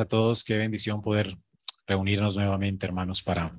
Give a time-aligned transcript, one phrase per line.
[0.00, 0.42] a todos.
[0.42, 1.36] Qué bendición poder
[1.86, 3.58] reunirnos nuevamente, hermanos, para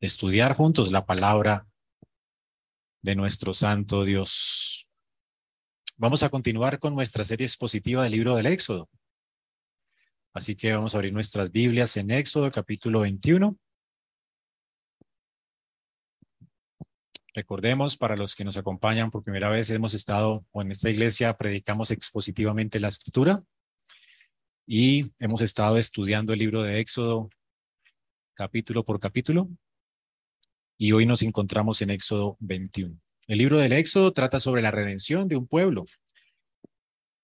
[0.00, 1.66] estudiar juntos la palabra
[3.02, 4.86] de nuestro Santo Dios.
[5.96, 8.88] Vamos a continuar con nuestra serie expositiva del libro del Éxodo.
[10.32, 13.58] Así que vamos a abrir nuestras Biblias en Éxodo capítulo 21.
[17.34, 21.36] Recordemos, para los que nos acompañan por primera vez, hemos estado, o en esta iglesia
[21.36, 23.42] predicamos expositivamente la escritura
[24.70, 27.30] y hemos estado estudiando el libro de Éxodo
[28.34, 29.48] capítulo por capítulo
[30.76, 33.00] y hoy nos encontramos en Éxodo 21.
[33.28, 35.86] El libro del Éxodo trata sobre la redención de un pueblo.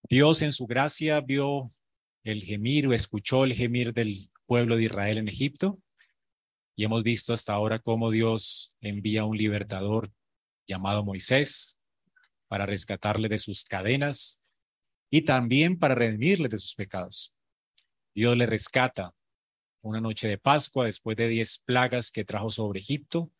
[0.08, 1.70] Dios en su gracia vio
[2.22, 5.78] el gemir o escuchó el gemir del pueblo de Israel en Egipto
[6.74, 10.10] y hemos visto hasta ahora cómo Dios envía un libertador
[10.66, 11.78] llamado Moisés
[12.48, 14.42] para rescatarle de sus cadenas
[15.10, 17.33] y también para redimirle de sus pecados.
[18.14, 19.12] Dios le rescata
[19.82, 23.30] una noche de Pascua después de diez plagas que trajo sobre Egipto.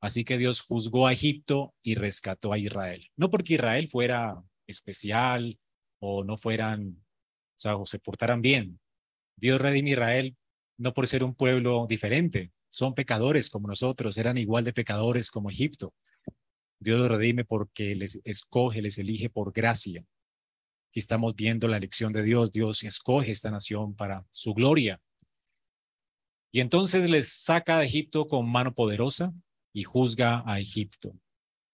[0.00, 3.10] Así que Dios juzgó a Egipto y rescató a Israel.
[3.16, 5.58] No porque Israel fuera especial
[5.98, 8.80] o no fueran, o sea, o se portaran bien.
[9.36, 10.36] Dios redime a Israel
[10.76, 12.52] no por ser un pueblo diferente.
[12.68, 15.94] Son pecadores como nosotros, eran igual de pecadores como Egipto.
[16.80, 20.04] Dios los redime porque les escoge, les elige por gracia.
[20.94, 22.52] Aquí estamos viendo la elección de Dios.
[22.52, 25.00] Dios escoge esta nación para su gloria.
[26.52, 29.32] Y entonces les saca de Egipto con mano poderosa
[29.72, 31.12] y juzga a Egipto.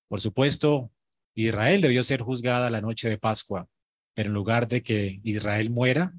[0.09, 0.91] Por supuesto,
[1.35, 3.69] Israel debió ser juzgada la noche de Pascua,
[4.15, 6.15] pero en lugar de que Israel muera,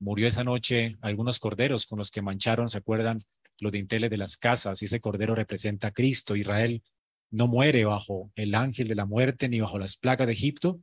[0.00, 3.20] murió esa noche algunos corderos con los que mancharon, ¿se acuerdan?
[3.60, 6.34] Los dinteles de las casas, y ese cordero representa a Cristo.
[6.34, 6.82] Israel
[7.30, 10.80] no muere bajo el ángel de la muerte ni bajo las plagas de Egipto,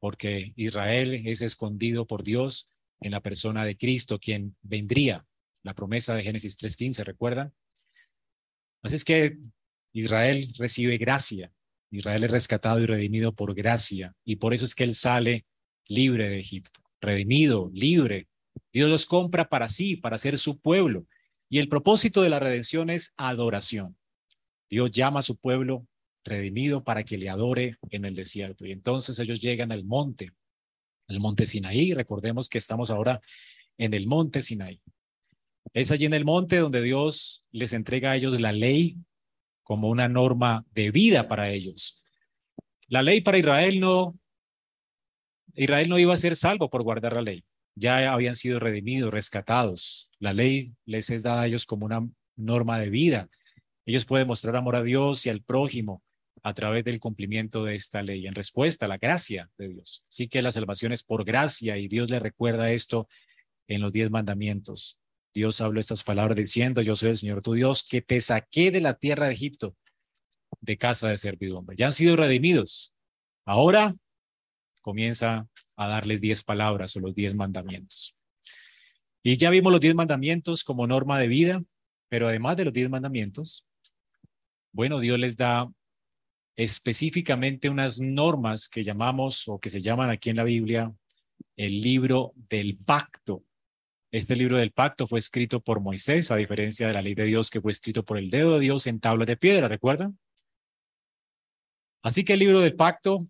[0.00, 2.68] porque Israel es escondido por Dios
[3.00, 5.26] en la persona de Cristo, quien vendría,
[5.62, 7.52] la promesa de Génesis 3.15, ¿recuerdan?
[8.82, 9.38] Así es que
[9.92, 11.52] Israel recibe gracia,
[11.90, 15.46] Israel es rescatado y redimido por gracia, y por eso es que él sale
[15.88, 18.28] libre de Egipto, redimido, libre.
[18.72, 21.06] Dios los compra para sí, para ser su pueblo.
[21.48, 23.96] Y el propósito de la redención es adoración.
[24.68, 25.86] Dios llama a su pueblo
[26.26, 28.66] redimido para que le adore en el desierto.
[28.66, 30.32] Y entonces ellos llegan al monte,
[31.08, 31.94] el monte Sinaí.
[31.94, 33.20] Recordemos que estamos ahora
[33.78, 34.80] en el monte Sinaí.
[35.72, 38.98] Es allí en el monte donde Dios les entrega a ellos la ley
[39.62, 42.02] como una norma de vida para ellos.
[42.88, 44.18] La ley para Israel no,
[45.54, 47.44] Israel no iba a ser salvo por guardar la ley.
[47.74, 50.08] Ya habían sido redimidos, rescatados.
[50.18, 53.28] La ley les es dada a ellos como una norma de vida.
[53.84, 56.02] Ellos pueden mostrar amor a Dios y al prójimo
[56.46, 60.04] a través del cumplimiento de esta ley, en respuesta a la gracia de Dios.
[60.06, 63.08] Sí que la salvación es por gracia y Dios le recuerda esto
[63.66, 64.96] en los diez mandamientos.
[65.34, 68.80] Dios habló estas palabras diciendo, yo soy el Señor tu Dios, que te saqué de
[68.80, 69.74] la tierra de Egipto,
[70.60, 71.76] de casa de servidumbre.
[71.76, 72.92] Ya han sido redimidos.
[73.44, 73.96] Ahora
[74.82, 78.14] comienza a darles diez palabras o los diez mandamientos.
[79.24, 81.64] Y ya vimos los diez mandamientos como norma de vida,
[82.08, 83.66] pero además de los diez mandamientos,
[84.70, 85.68] bueno, Dios les da
[86.56, 90.92] específicamente unas normas que llamamos o que se llaman aquí en la Biblia
[91.56, 93.44] el libro del pacto.
[94.10, 97.50] Este libro del pacto fue escrito por Moisés, a diferencia de la ley de Dios
[97.50, 100.18] que fue escrito por el dedo de Dios en tablas de piedra, ¿recuerdan?
[102.02, 103.26] Así que el libro del pacto,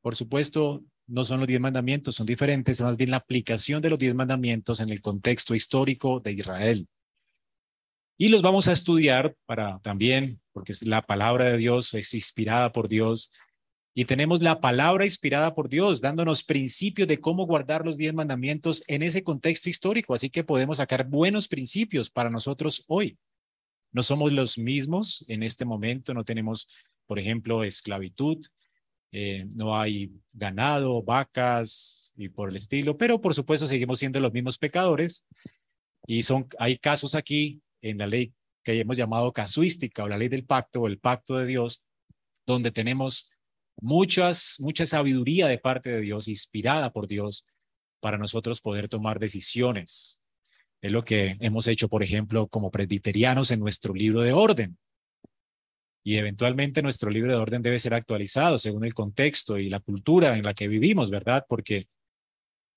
[0.00, 3.90] por supuesto, no son los diez mandamientos, son diferentes, es más bien la aplicación de
[3.90, 6.88] los diez mandamientos en el contexto histórico de Israel.
[8.16, 12.88] Y los vamos a estudiar para también, porque la palabra de Dios es inspirada por
[12.88, 13.32] Dios.
[13.94, 18.82] Y tenemos la palabra inspirada por Dios, dándonos principios de cómo guardar los diez mandamientos
[18.86, 20.14] en ese contexto histórico.
[20.14, 23.18] Así que podemos sacar buenos principios para nosotros hoy.
[23.90, 26.68] No somos los mismos en este momento, no tenemos,
[27.06, 28.38] por ejemplo, esclavitud,
[29.12, 34.32] eh, no hay ganado, vacas y por el estilo, pero por supuesto seguimos siendo los
[34.32, 35.26] mismos pecadores.
[36.06, 40.28] Y son, hay casos aquí en la ley que hemos llamado casuística o la ley
[40.28, 41.82] del pacto o el pacto de Dios,
[42.46, 43.30] donde tenemos
[43.80, 47.46] muchas, mucha sabiduría de parte de Dios, inspirada por Dios,
[48.00, 50.20] para nosotros poder tomar decisiones.
[50.80, 54.76] Es lo que hemos hecho, por ejemplo, como presbiterianos en nuestro libro de orden.
[56.04, 60.36] Y eventualmente nuestro libro de orden debe ser actualizado según el contexto y la cultura
[60.36, 61.46] en la que vivimos, ¿verdad?
[61.48, 61.86] Porque,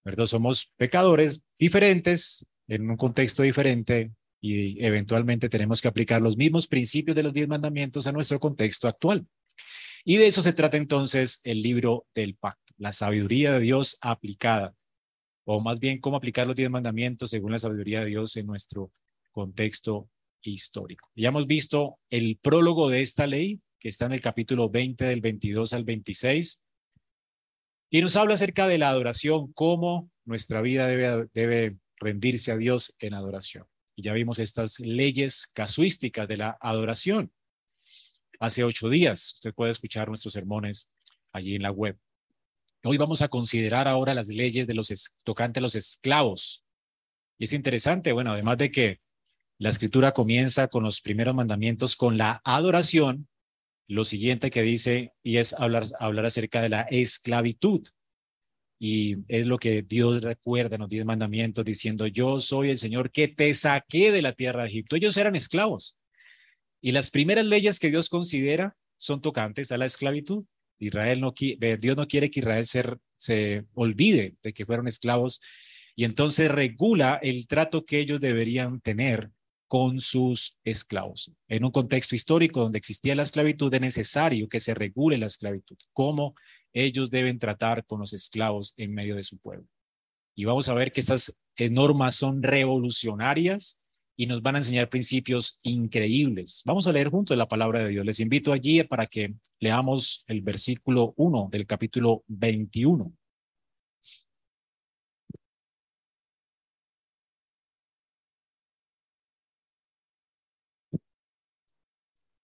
[0.04, 0.28] ¿verdad?
[0.28, 4.12] Somos pecadores diferentes, en un contexto diferente,
[4.46, 8.88] y eventualmente tenemos que aplicar los mismos principios de los diez mandamientos a nuestro contexto
[8.88, 9.26] actual.
[10.04, 14.76] Y de eso se trata entonces el libro del pacto, la sabiduría de Dios aplicada.
[15.48, 18.92] o más bien cómo aplicar los diez mandamientos según la sabiduría de Dios en nuestro
[19.32, 20.10] contexto
[20.42, 21.12] histórico.
[21.16, 25.22] Ya hemos visto el prólogo de esta ley, que está en el capítulo 20 del
[25.22, 26.64] 22 al 26,
[27.92, 32.96] y nos habla acerca de la adoración, cómo nuestra vida debe, debe rendirse a Dios
[32.98, 33.68] en adoración.
[33.96, 37.32] Y ya vimos estas leyes casuísticas de la adoración.
[38.40, 40.90] Hace ocho días, usted puede escuchar nuestros sermones
[41.32, 41.98] allí en la web.
[42.84, 46.64] Hoy vamos a considerar ahora las leyes de los tocantes a los esclavos.
[47.38, 49.00] Y es interesante, bueno, además de que
[49.58, 53.30] la escritura comienza con los primeros mandamientos con la adoración,
[53.88, 57.88] lo siguiente que dice y es hablar, hablar acerca de la esclavitud.
[58.78, 63.12] Y es lo que Dios recuerda en los diez mandamientos diciendo, yo soy el Señor
[63.12, 64.96] que te saqué de la tierra de Egipto.
[64.96, 65.96] Ellos eran esclavos.
[66.82, 70.44] Y las primeras leyes que Dios considera son tocantes a la esclavitud.
[70.78, 72.84] Israel no, Dios no quiere que Israel se,
[73.16, 75.40] se olvide de que fueron esclavos
[75.96, 79.32] y entonces regula el trato que ellos deberían tener
[79.68, 81.32] con sus esclavos.
[81.48, 85.78] En un contexto histórico donde existía la esclavitud, es necesario que se regule la esclavitud,
[85.94, 86.36] cómo
[86.76, 89.66] ellos deben tratar con los esclavos en medio de su pueblo.
[90.36, 91.36] Y vamos a ver que estas
[91.72, 93.80] normas son revolucionarias
[94.18, 96.62] y nos van a enseñar principios increíbles.
[96.66, 98.06] Vamos a leer juntos la palabra de Dios.
[98.06, 103.14] Les invito allí para que leamos el versículo 1 del capítulo 21.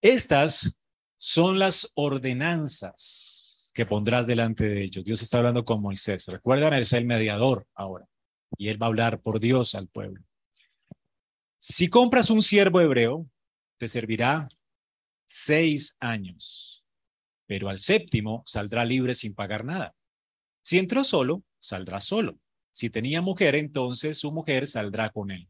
[0.01, 0.73] Estas
[1.19, 3.40] son las ordenanzas
[3.73, 5.03] que pondrás delante de ellos.
[5.05, 6.27] Dios está hablando con Moisés.
[6.27, 8.07] Recuerdan, él es el mediador ahora
[8.57, 10.23] y él va a hablar por Dios al pueblo.
[11.57, 13.29] Si compras un siervo hebreo,
[13.77, 14.49] te servirá
[15.25, 16.83] seis años,
[17.45, 19.95] pero al séptimo saldrá libre sin pagar nada.
[20.61, 22.39] Si entró solo, saldrá solo.
[22.71, 25.49] Si tenía mujer, entonces su mujer saldrá con él.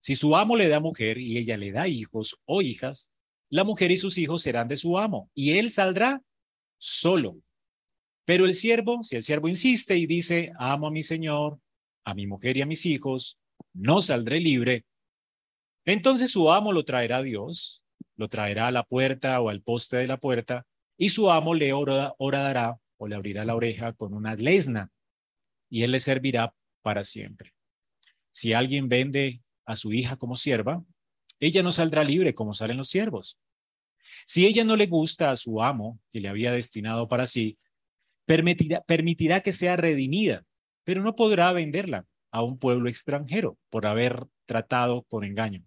[0.00, 3.12] Si su amo le da mujer y ella le da hijos o hijas,
[3.50, 6.22] la mujer y sus hijos serán de su amo, y él saldrá
[6.78, 7.40] solo.
[8.24, 11.58] Pero el siervo, si el siervo insiste y dice, amo a mi señor,
[12.04, 13.38] a mi mujer y a mis hijos,
[13.74, 14.84] no saldré libre,
[15.84, 17.82] entonces su amo lo traerá a Dios,
[18.16, 20.66] lo traerá a la puerta o al poste de la puerta,
[20.98, 24.90] y su amo le orará o le abrirá la oreja con una lesna,
[25.70, 27.54] y él le servirá para siempre.
[28.32, 30.84] Si alguien vende a su hija como sierva,
[31.40, 33.38] ella no saldrá libre como salen los siervos.
[34.24, 37.58] Si ella no le gusta a su amo, que le había destinado para sí,
[38.26, 40.44] permitirá, permitirá que sea redimida,
[40.84, 45.64] pero no podrá venderla a un pueblo extranjero por haber tratado con engaño.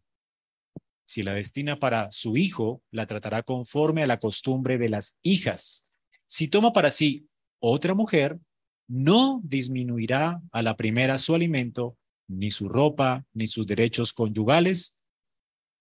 [1.06, 5.86] Si la destina para su hijo, la tratará conforme a la costumbre de las hijas.
[6.25, 7.27] Si toma para sí
[7.59, 8.39] otra mujer,
[8.88, 11.98] no disminuirá a la primera su alimento,
[12.30, 15.00] ni su ropa, ni sus derechos conyugales,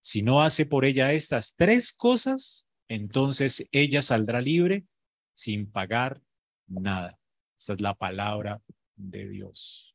[0.00, 4.86] si no hace por ella estas tres cosas, entonces ella saldrá libre
[5.34, 6.20] sin pagar
[6.66, 7.18] nada.
[7.58, 8.62] Esa es la palabra
[8.96, 9.94] de Dios.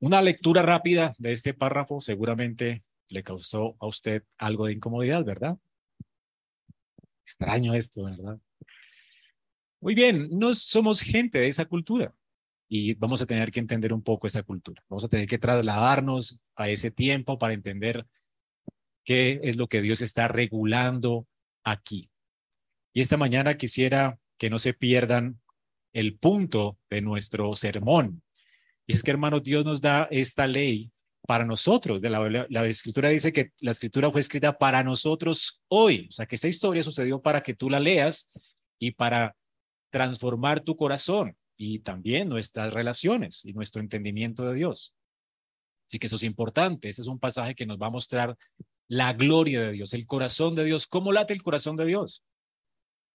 [0.00, 5.58] Una lectura rápida de este párrafo seguramente le causó a usted algo de incomodidad, ¿verdad?
[7.22, 8.38] Extraño esto, ¿verdad?
[9.80, 12.14] Muy bien, no somos gente de esa cultura
[12.68, 14.84] y vamos a tener que entender un poco esa cultura.
[14.88, 18.06] Vamos a tener que trasladarnos a ese tiempo para entender
[19.08, 21.26] qué es lo que Dios está regulando
[21.64, 22.10] aquí.
[22.92, 25.40] Y esta mañana quisiera que no se pierdan
[25.94, 28.22] el punto de nuestro sermón.
[28.86, 30.92] Y es que, hermanos, Dios nos da esta ley
[31.26, 32.02] para nosotros.
[32.02, 36.08] La, la, escritura dice que la escritura fue escrita para nosotros hoy.
[36.10, 38.30] O sea, que esta historia sucedió para que tú la leas
[38.78, 39.34] y para
[39.88, 44.94] transformar tu corazón y también nuestras relaciones y nuestro entendimiento de Dios.
[45.86, 46.90] Así que eso es importante.
[46.90, 48.36] Ese es un pasaje que nos va a mostrar
[48.88, 50.86] la gloria de Dios, el corazón de Dios.
[50.86, 52.24] ¿Cómo late el corazón de Dios?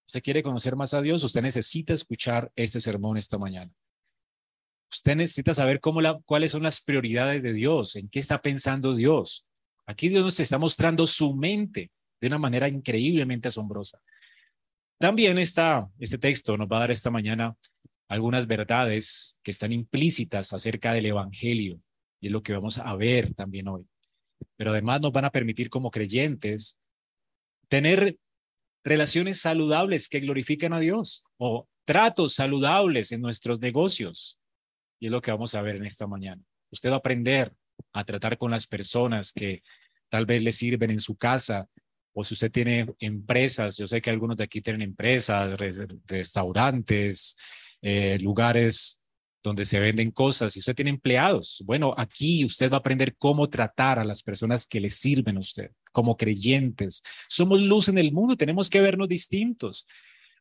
[0.07, 1.23] ¿Usted quiere conocer más a Dios?
[1.23, 3.71] Usted necesita escuchar este sermón esta mañana.
[4.91, 9.45] Usted necesita saber cómo cuáles son las prioridades de Dios, en qué está pensando Dios.
[9.87, 13.99] Aquí Dios nos está mostrando su mente de una manera increíblemente asombrosa.
[14.99, 17.57] También está, este texto nos va a dar esta mañana
[18.07, 21.81] algunas verdades que están implícitas acerca del Evangelio
[22.21, 23.87] y es lo que vamos a ver también hoy
[24.55, 26.79] pero además nos van a permitir como creyentes
[27.67, 28.17] tener
[28.83, 34.39] relaciones saludables que glorifican a Dios o tratos saludables en nuestros negocios.
[34.99, 36.41] Y es lo que vamos a ver en esta mañana.
[36.71, 37.53] Usted va a aprender
[37.93, 39.63] a tratar con las personas que
[40.09, 41.67] tal vez le sirven en su casa
[42.13, 45.59] o si usted tiene empresas, yo sé que algunos de aquí tienen empresas,
[46.05, 47.35] restaurantes,
[47.81, 49.02] eh, lugares
[49.43, 53.49] donde se venden cosas, y usted tiene empleados, bueno, aquí usted va a aprender cómo
[53.49, 57.03] tratar a las personas que le sirven a usted, como creyentes.
[57.27, 59.85] Somos luz en el mundo, tenemos que vernos distintos.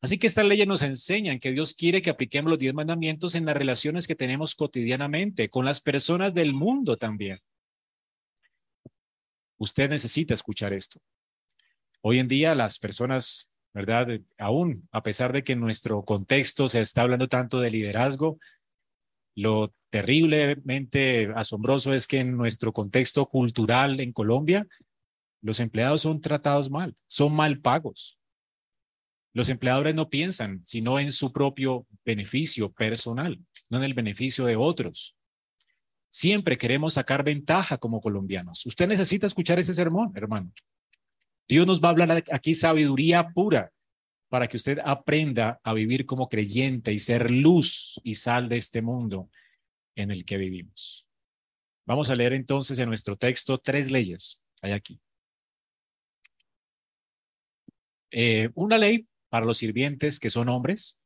[0.01, 3.45] Así que estas leyes nos enseñan que Dios quiere que apliquemos los diez mandamientos en
[3.45, 7.39] las relaciones que tenemos cotidianamente, con las personas del mundo también.
[9.59, 11.01] Usted necesita escuchar esto.
[12.01, 14.09] Hoy en día las personas, ¿verdad?
[14.39, 18.41] Aún a pesar de que en nuestro contexto se está hablando tanto de liderazgo,
[19.35, 24.67] lo terriblemente asombroso es que en nuestro contexto cultural en Colombia,
[25.43, 28.19] los empleados son tratados mal, son mal pagos.
[29.35, 34.57] Los empleadores no piensan sino en su propio beneficio personal, no en el beneficio de
[34.57, 35.17] otros.
[36.11, 38.65] Siempre queremos sacar ventaja como colombianos.
[38.67, 40.53] Usted necesita escuchar ese sermón, hermano.
[41.49, 43.73] Dios nos va a hablar aquí sabiduría pura
[44.33, 48.81] para que usted aprenda a vivir como creyente y ser luz y sal de este
[48.81, 49.31] mundo
[49.95, 51.07] en el que vivimos.
[51.85, 54.43] Vamos a leer entonces en nuestro texto tres leyes.
[54.63, 54.99] Hay aquí.
[58.11, 60.99] Eh, una ley para los sirvientes que son hombres.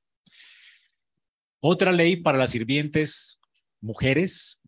[1.58, 3.40] Otra ley para las sirvientes
[3.80, 4.62] mujeres.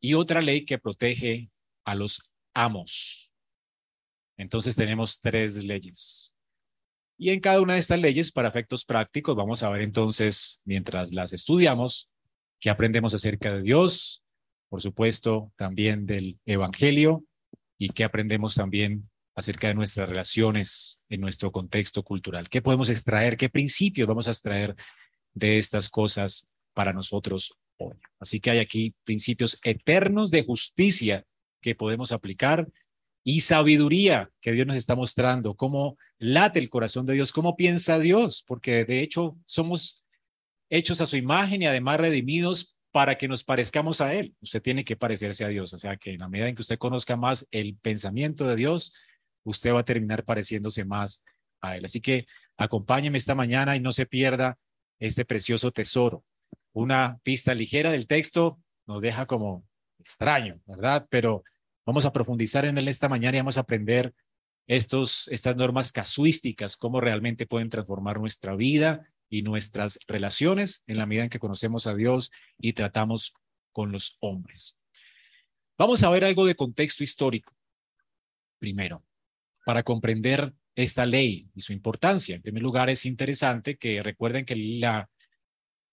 [0.00, 1.50] Y otra ley que protege
[1.84, 3.34] a los amos.
[4.36, 6.36] Entonces tenemos tres leyes.
[7.22, 11.12] Y en cada una de estas leyes, para efectos prácticos, vamos a ver entonces, mientras
[11.12, 12.10] las estudiamos,
[12.58, 14.22] qué aprendemos acerca de Dios,
[14.70, 17.22] por supuesto, también del Evangelio
[17.76, 22.48] y qué aprendemos también acerca de nuestras relaciones en nuestro contexto cultural.
[22.48, 23.36] ¿Qué podemos extraer?
[23.36, 24.74] ¿Qué principios vamos a extraer
[25.34, 27.98] de estas cosas para nosotros hoy?
[28.18, 31.26] Así que hay aquí principios eternos de justicia
[31.60, 32.66] que podemos aplicar
[33.22, 37.98] y sabiduría que Dios nos está mostrando, cómo late el corazón de Dios, cómo piensa
[37.98, 40.04] Dios, porque de hecho somos
[40.70, 44.34] hechos a su imagen y además redimidos para que nos parezcamos a Él.
[44.40, 46.78] Usted tiene que parecerse a Dios, o sea que en la medida en que usted
[46.78, 48.94] conozca más el pensamiento de Dios,
[49.44, 51.24] usted va a terminar pareciéndose más
[51.60, 51.84] a Él.
[51.84, 54.58] Así que acompáñeme esta mañana y no se pierda
[54.98, 56.24] este precioso tesoro.
[56.72, 59.64] Una pista ligera del texto nos deja como
[59.98, 61.06] extraño, ¿verdad?
[61.10, 61.44] Pero
[61.86, 64.14] Vamos a profundizar en él esta mañana y vamos a aprender
[64.66, 71.06] estos, estas normas casuísticas, cómo realmente pueden transformar nuestra vida y nuestras relaciones en la
[71.06, 73.34] medida en que conocemos a Dios y tratamos
[73.72, 74.76] con los hombres.
[75.78, 77.54] Vamos a ver algo de contexto histórico.
[78.58, 79.04] Primero,
[79.64, 82.36] para comprender esta ley y su importancia.
[82.36, 85.08] En primer lugar, es interesante que recuerden que la,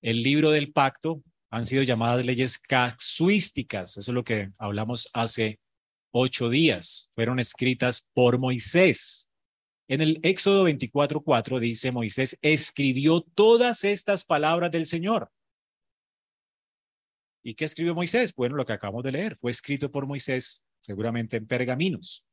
[0.02, 3.98] el libro del pacto han sido llamadas leyes casuísticas.
[3.98, 5.60] Eso es lo que hablamos hace
[6.18, 7.12] ocho días.
[7.16, 9.30] Fueron escritas por Moisés.
[9.88, 15.32] En el Éxodo 24:4 dice, Moisés escribió todas estas palabras del Señor.
[17.44, 18.34] ¿Y qué escribió Moisés?
[18.36, 22.26] Bueno, lo que acabamos de leer, fue escrito por Moisés, seguramente en pergaminos.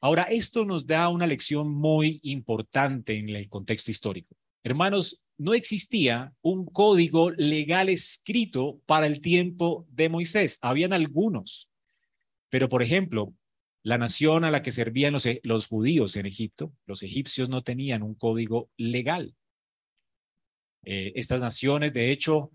[0.00, 4.34] Ahora, esto nos da una lección muy importante en el contexto histórico.
[4.64, 10.58] Hermanos, no existía un código legal escrito para el tiempo de Moisés.
[10.62, 11.70] Habían algunos,
[12.50, 13.32] pero, por ejemplo,
[13.82, 17.62] la nación a la que servían los, e, los judíos en Egipto, los egipcios no
[17.62, 19.34] tenían un código legal.
[20.84, 22.52] Eh, estas naciones, de hecho,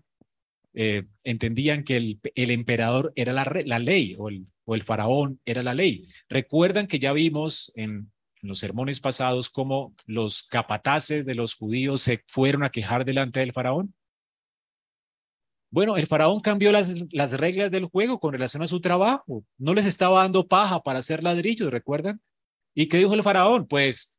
[0.74, 5.74] eh, entendían que el, emperador era la, ley o el, o el, faraón era la
[5.74, 6.08] ley.
[6.28, 8.12] Recuerdan que ya vimos en,
[8.42, 13.40] en los sermones pasados cómo los capataces de los judíos se fueron a quejar delante
[13.40, 13.94] del faraón.
[15.76, 19.44] Bueno, el faraón cambió las, las reglas del juego con relación a su trabajo.
[19.58, 22.18] No les estaba dando paja para hacer ladrillos, ¿recuerdan?
[22.74, 23.66] ¿Y qué dijo el faraón?
[23.66, 24.18] Pues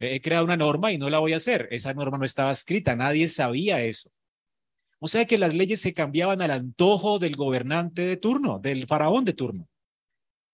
[0.00, 1.68] he creado una norma y no la voy a hacer.
[1.70, 4.10] Esa norma no estaba escrita, nadie sabía eso.
[4.98, 9.24] O sea que las leyes se cambiaban al antojo del gobernante de turno, del faraón
[9.24, 9.68] de turno.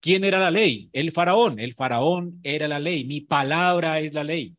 [0.03, 0.91] ¿Quién era la ley?
[0.93, 1.61] El faraón.
[1.61, 3.07] El faraón era la ley.
[3.07, 4.55] Mi palabra es la ley,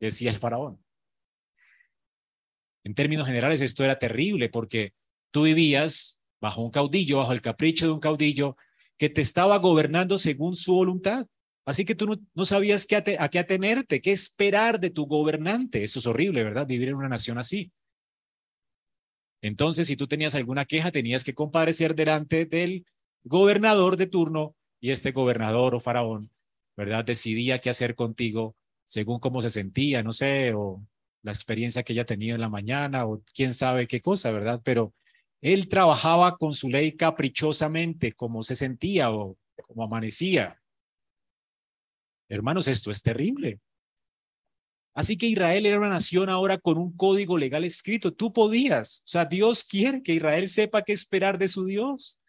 [0.00, 0.84] decía el faraón.
[2.82, 4.94] En términos generales, esto era terrible porque
[5.32, 8.56] Tú vivías bajo un caudillo, bajo el capricho de un caudillo
[8.96, 11.26] que te estaba gobernando según su voluntad.
[11.64, 15.82] Así que tú no, sabías qué a, qué atenerte, qué esperar de tu gobernante.
[15.82, 16.66] Eso es horrible, ¿verdad?
[16.66, 17.72] Vivir en una nación así.
[19.40, 22.86] Entonces, si tú tenías alguna queja, tenías que comparecer delante del
[23.24, 26.30] gobernador de turno y este gobernador o faraón,
[26.76, 27.04] ¿verdad?
[27.04, 30.84] Decidía qué hacer contigo según cómo se sentía, no sé, o
[31.22, 34.60] la experiencia que ella tenía en la mañana o quién sabe qué cosa, ¿verdad?
[34.64, 34.92] Pero
[35.42, 40.62] él trabajaba con su ley caprichosamente, como se sentía o como amanecía.
[42.28, 43.60] Hermanos, esto es terrible.
[44.94, 48.12] Así que Israel era una nación ahora con un código legal escrito.
[48.14, 52.20] Tú podías, o sea, Dios quiere que Israel sepa qué esperar de su Dios.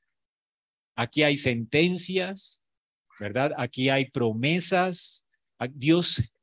[0.96, 2.64] Aquí hay sentencias,
[3.20, 3.54] ¿verdad?
[3.58, 5.26] Aquí hay promesas.
[5.72, 6.34] Dios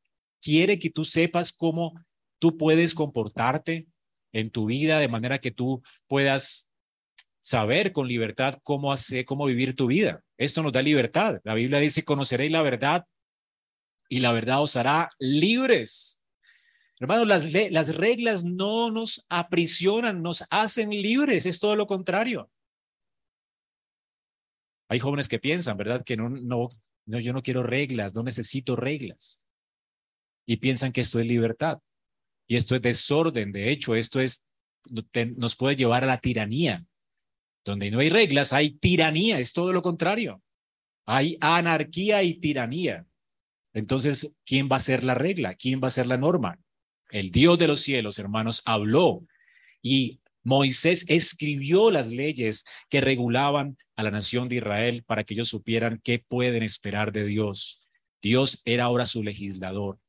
[0.40, 1.94] quiere que tú sepas cómo
[2.38, 3.88] tú puedes comportarte
[4.32, 6.70] en tu vida de manera que tú puedas
[7.40, 10.22] saber con libertad cómo hacer, cómo vivir tu vida.
[10.36, 11.40] Esto nos da libertad.
[11.44, 13.06] La Biblia dice, conoceréis la verdad
[14.08, 16.22] y la verdad os hará libres.
[16.98, 22.50] Hermanos, las, las reglas no nos aprisionan, nos hacen libres, es todo lo contrario.
[24.88, 26.02] Hay jóvenes que piensan, ¿verdad?
[26.04, 26.68] Que no, no,
[27.06, 29.42] no, yo no quiero reglas, no necesito reglas.
[30.46, 31.78] Y piensan que esto es libertad.
[32.50, 33.52] Y esto es desorden.
[33.52, 34.44] De hecho, esto es,
[35.36, 36.84] nos puede llevar a la tiranía.
[37.64, 40.42] Donde no hay reglas, hay tiranía, es todo lo contrario.
[41.06, 43.06] Hay anarquía y tiranía.
[43.72, 45.54] Entonces, ¿quién va a ser la regla?
[45.54, 46.58] ¿Quién va a ser la norma?
[47.12, 49.24] El Dios de los cielos, hermanos, habló
[49.80, 55.50] y Moisés escribió las leyes que regulaban a la nación de Israel para que ellos
[55.50, 57.80] supieran qué pueden esperar de Dios.
[58.20, 60.00] Dios era ahora su legislador.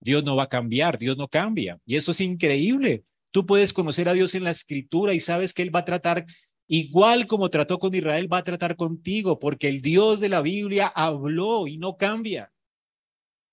[0.00, 1.78] Dios no va a cambiar, Dios no cambia.
[1.84, 3.04] Y eso es increíble.
[3.30, 6.26] Tú puedes conocer a Dios en la escritura y sabes que Él va a tratar
[6.66, 10.86] igual como trató con Israel, va a tratar contigo, porque el Dios de la Biblia
[10.86, 12.52] habló y no cambia.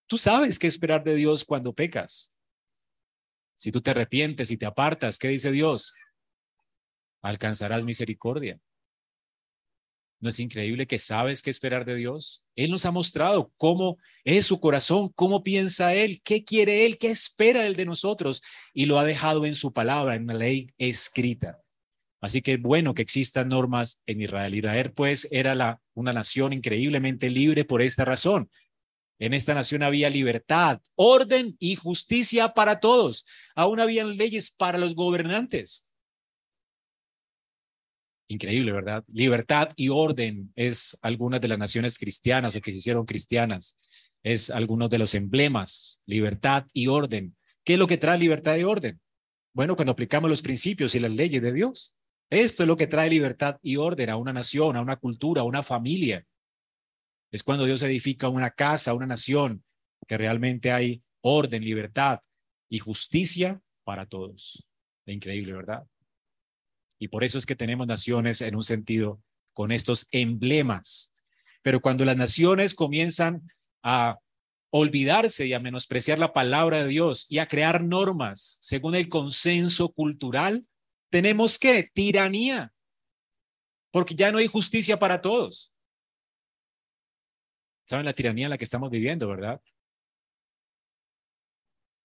[0.08, 2.32] Tú sabes qué esperar de Dios cuando pecas.
[3.56, 5.94] Si tú te arrepientes y te apartas, ¿qué dice Dios?
[7.22, 8.60] Alcanzarás misericordia.
[10.20, 12.44] ¿No es increíble que sabes qué esperar de Dios?
[12.56, 17.10] Él nos ha mostrado cómo es su corazón, cómo piensa Él, qué quiere Él, qué
[17.10, 18.42] espera Él de nosotros
[18.74, 21.62] y lo ha dejado en su palabra, en la ley escrita.
[22.20, 24.56] Así que es bueno que existan normas en Israel.
[24.56, 28.50] Israel pues era la, una nación increíblemente libre por esta razón.
[29.20, 33.26] En esta nación había libertad, orden y justicia para todos.
[33.56, 35.87] Aún habían leyes para los gobernantes.
[38.30, 39.04] Increíble, ¿verdad?
[39.08, 43.80] Libertad y orden es algunas de las naciones cristianas o que se hicieron cristianas.
[44.22, 47.36] Es algunos de los emblemas, libertad y orden.
[47.64, 49.00] ¿Qué es lo que trae libertad y orden?
[49.54, 51.98] Bueno, cuando aplicamos los principios y las leyes de Dios.
[52.30, 55.46] Esto es lo que trae libertad y orden a una nación, a una cultura, a
[55.46, 56.26] una familia.
[57.32, 59.64] Es cuando Dios edifica una casa, una nación,
[60.08, 62.20] que realmente hay orden, libertad
[62.70, 64.68] y justicia para todos.
[65.06, 65.88] Increíble, ¿verdad?
[67.00, 69.22] Y por eso es que tenemos naciones en un sentido
[69.54, 71.14] con estos emblemas.
[71.62, 73.42] Pero cuando las naciones comienzan
[73.84, 74.20] a
[74.70, 79.90] olvidarse y a menospreciar la palabra de Dios y a crear normas según el consenso
[79.90, 80.66] cultural,
[81.10, 82.74] tenemos que tiranía,
[83.92, 85.72] porque ya no hay justicia para todos.
[87.86, 89.62] ¿Saben la tiranía en la que estamos viviendo, verdad?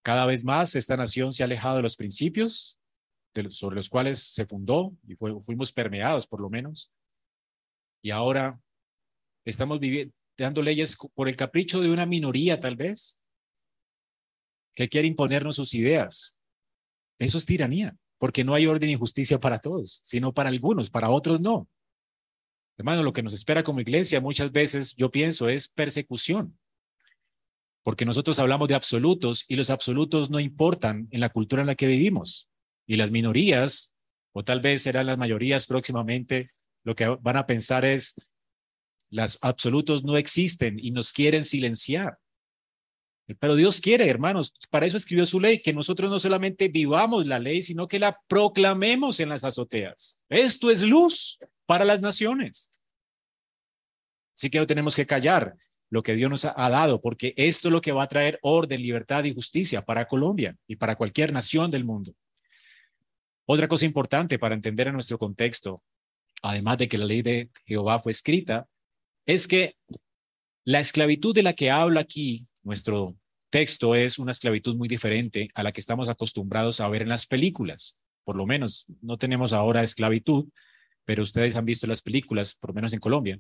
[0.02, 2.78] Cada vez más esta nación se ha alejado de los principios
[3.51, 6.90] sobre los cuales se fundó y fuimos permeados por lo menos.
[8.03, 8.61] Y ahora
[9.45, 13.18] estamos viviendo, dando leyes por el capricho de una minoría tal vez,
[14.75, 16.37] que quiere imponernos sus ideas.
[17.18, 21.11] Eso es tiranía, porque no hay orden y justicia para todos, sino para algunos, para
[21.11, 21.68] otros no.
[22.79, 26.59] Hermano, lo que nos espera como iglesia muchas veces, yo pienso, es persecución.
[27.85, 31.75] Porque nosotros hablamos de absolutos y los absolutos no importan en la cultura en la
[31.75, 32.49] que vivimos.
[32.87, 33.95] Y las minorías,
[34.33, 36.51] o tal vez serán las mayorías próximamente,
[36.85, 38.14] lo que van a pensar es,
[39.11, 42.18] los absolutos no existen y nos quieren silenciar.
[43.38, 47.38] Pero Dios quiere, hermanos, para eso escribió su ley, que nosotros no solamente vivamos la
[47.38, 50.21] ley, sino que la proclamemos en las azoteas.
[50.29, 52.73] Esto es luz para las naciones.
[54.37, 55.55] Así que no tenemos que callar
[55.90, 58.83] lo que Dios nos ha, dado, porque esto es lo que va a traer orden,
[58.83, 62.14] libertad y justicia para Colombia y para cualquier nación del mundo.
[63.46, 65.83] Otra cosa importante para entender en nuestro contexto,
[66.42, 68.66] además de que la ley de Jehová fue escrita,
[69.26, 69.76] es que
[70.64, 73.16] la esclavitud de la que habla aquí nuestro
[73.50, 77.26] texto es una esclavitud muy diferente a la que estamos acostumbrados a ver en las
[77.26, 77.98] películas.
[78.24, 80.48] Por lo menos no tenemos ahora esclavitud,
[81.05, 83.38] pero ustedes han visto las películas, por lo menos en Colombia,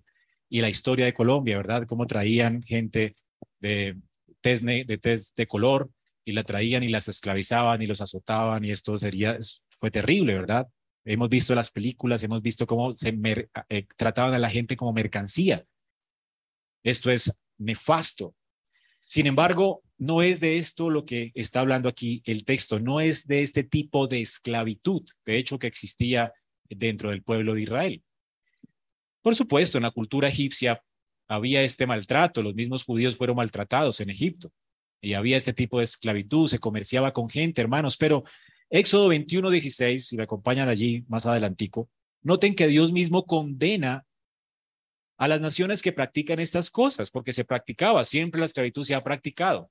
[0.48, 1.86] y la historia de Colombia, ¿verdad?
[1.86, 3.14] Cómo traían gente
[3.60, 3.96] de
[4.40, 5.90] test de, test de color
[6.24, 9.38] y la traían y las esclavizaban y los azotaban y esto sería,
[9.70, 10.66] fue terrible, ¿verdad?
[11.04, 13.18] Hemos visto las películas, hemos visto cómo se
[13.68, 15.64] eh, trataban a la gente como mercancía.
[16.84, 18.34] Esto es nefasto.
[19.06, 23.26] Sin embargo, no es de esto lo que está hablando aquí el texto, no es
[23.26, 26.32] de este tipo de esclavitud, de hecho, que existía
[26.68, 28.02] dentro del pueblo de Israel.
[29.22, 30.82] Por supuesto, en la cultura egipcia
[31.28, 34.52] había este maltrato, los mismos judíos fueron maltratados en Egipto,
[35.02, 38.22] y había este tipo de esclavitud, se comerciaba con gente, hermanos, pero
[38.70, 41.90] Éxodo 21, 16, si me acompañan allí más adelantico,
[42.22, 44.06] noten que Dios mismo condena
[45.18, 49.02] a las naciones que practican estas cosas, porque se practicaba, siempre la esclavitud se ha
[49.02, 49.70] practicado.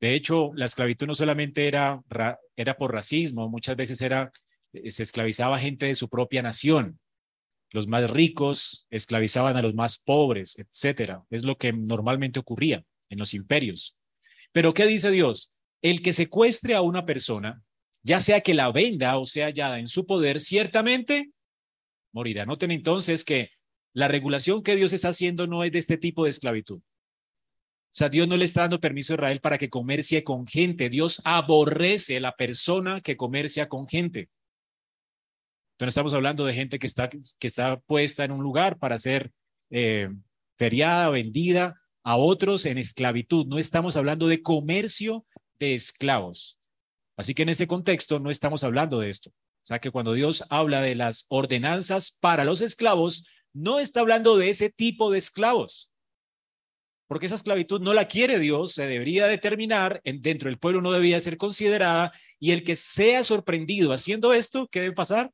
[0.00, 2.00] De hecho, la esclavitud no solamente era,
[2.56, 4.32] era por racismo, muchas veces era,
[4.72, 7.00] eh, se esclavizaba gente de su propia nación.
[7.72, 11.24] Los más ricos esclavizaban a los más pobres, etcétera.
[11.28, 13.96] Es lo que normalmente ocurría en los imperios.
[14.52, 15.52] Pero ¿qué dice Dios?
[15.82, 17.62] El que secuestre a una persona,
[18.02, 21.30] ya sea que la venda o sea hallada en su poder, ciertamente
[22.12, 22.46] morirá.
[22.46, 23.50] Noten entonces que
[23.92, 26.78] la regulación que Dios está haciendo no es de este tipo de esclavitud.
[26.78, 30.88] O sea, Dios no le está dando permiso a Israel para que comercie con gente.
[30.88, 34.28] Dios aborrece a la persona que comercia con gente.
[35.72, 39.32] Entonces estamos hablando de gente que está, que está puesta en un lugar para ser
[39.70, 40.10] eh,
[40.56, 43.46] feriada, vendida a otros en esclavitud.
[43.46, 45.26] No estamos hablando de comercio
[45.58, 46.58] de esclavos.
[47.18, 49.28] Así que en ese contexto no estamos hablando de esto.
[49.28, 54.38] O sea que cuando Dios habla de las ordenanzas para los esclavos, no está hablando
[54.38, 55.90] de ese tipo de esclavos
[57.08, 61.18] porque esa esclavitud no la quiere Dios, se debería determinar, dentro del pueblo no debía
[61.20, 65.32] ser considerada, y el que sea sorprendido haciendo esto, ¿qué debe pasar?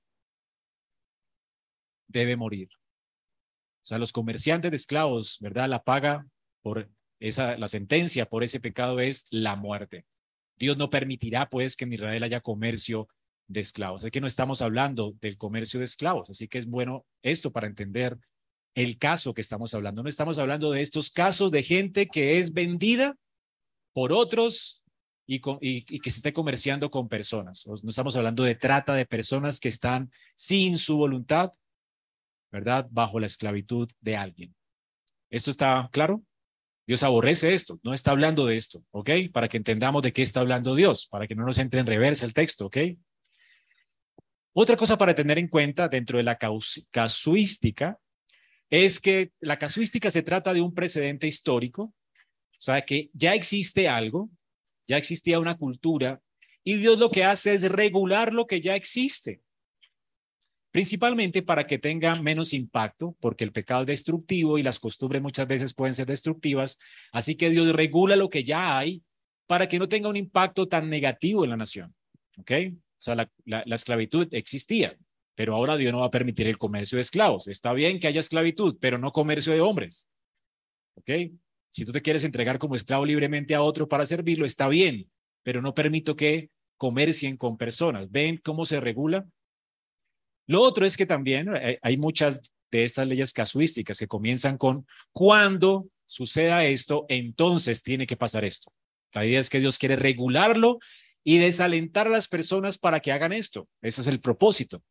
[2.07, 2.69] Debe morir.
[3.83, 5.69] O sea, los comerciantes de esclavos, ¿verdad?
[5.69, 6.25] La paga
[6.65, 10.07] por esa, la sentencia por ese pecado es la muerte.
[10.57, 13.07] Dios no permitirá, pues, que en Israel haya comercio
[13.47, 14.03] de esclavos.
[14.03, 17.67] Es que no estamos hablando del comercio de esclavos, así que es bueno esto para
[17.67, 18.19] entender
[18.75, 20.03] el caso que estamos hablando.
[20.03, 23.17] No estamos hablando de estos casos de gente que es vendida
[23.93, 24.83] por otros
[25.27, 27.67] y, que se esté comerciando con personas.
[27.67, 31.53] No estamos hablando de trata de personas que están sin su voluntad,
[32.51, 32.89] ¿verdad?
[32.91, 34.55] Bajo la esclavitud de alguien.
[35.31, 36.23] ¿Esto está claro?
[36.87, 39.11] Dios aborrece esto, no está hablando de esto, ¿ok?
[39.33, 42.27] Para que entendamos de qué está hablando Dios, para que no nos entre en reversa
[42.27, 42.77] el texto, ¿ok?
[44.53, 46.39] Otra cosa para tener en cuenta dentro de la
[46.91, 47.99] casuística
[48.71, 53.89] es que la casuística se trata de un precedente histórico, o sea, que ya existe
[53.89, 54.31] algo,
[54.87, 56.21] ya existía una cultura,
[56.63, 59.41] y Dios lo que hace es regular lo que ya existe,
[60.75, 65.47] principalmente para que tenga menos impacto, porque el pecado es destructivo y las costumbres muchas
[65.47, 66.81] veces pueden ser destructivas,
[67.13, 69.01] así que Dios regula lo que ya hay
[69.47, 71.95] para que no tenga un impacto tan negativo en la nación,
[72.39, 72.51] ¿ok?
[72.73, 74.99] O sea, la, la esclavitud existía,
[75.37, 77.47] pero ahora Dios no va a permitir el comercio de esclavos.
[77.47, 80.09] Está bien que haya esclavitud, pero no comercio de hombres.
[80.97, 81.09] ¿Ok?
[81.71, 85.09] Si tú te quieres entregar como esclavo libremente a otro para servirlo, está bien,
[85.45, 88.11] pero no permito que comercien con personas.
[88.11, 89.25] ¿Ven cómo se regula?
[90.47, 94.87] Lo otro es que también eh, hay muchas de estas leyes casuísticas que comienzan con
[95.13, 98.73] cuando suceda esto, entonces tiene que pasar esto.
[99.13, 100.79] La idea es que Dios quiere regularlo
[101.23, 103.69] y desalentar a las personas para que hagan esto.
[103.81, 104.83] Ese es el propósito.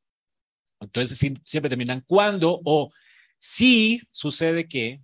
[0.79, 2.91] Entonces siempre terminan cuando o
[3.37, 5.01] si sucede que,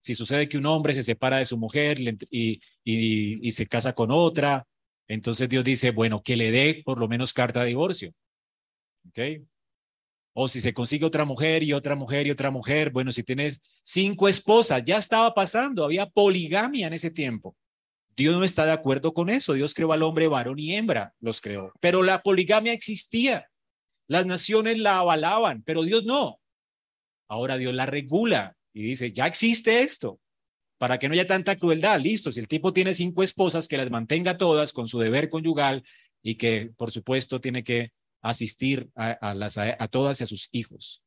[0.00, 1.98] si sucede que un hombre se separa de su mujer
[2.30, 4.66] y, y, se casa con otra,
[5.08, 8.12] entonces Dios dice, bueno, que le dé por lo menos carta de divorcio.
[9.08, 9.46] ¿Ok?
[10.34, 13.60] O si se consigue otra mujer y otra mujer y otra mujer, bueno, si tienes
[13.82, 17.56] cinco esposas, ya estaba pasando, había poligamia en ese tiempo.
[18.16, 19.52] Dios no está de acuerdo con eso.
[19.52, 21.72] Dios creó al hombre varón y hembra, los creó.
[21.80, 23.48] Pero la poligamia existía.
[24.08, 26.40] Las naciones la avalaban, pero Dios no.
[27.28, 30.18] Ahora Dios la regula y dice, ya existe esto,
[30.78, 32.00] para que no haya tanta crueldad.
[32.00, 35.84] Listo, si el tipo tiene cinco esposas, que las mantenga todas con su deber conyugal
[36.22, 41.02] y que, por supuesto, tiene que asistir a, todas y a sus hijos.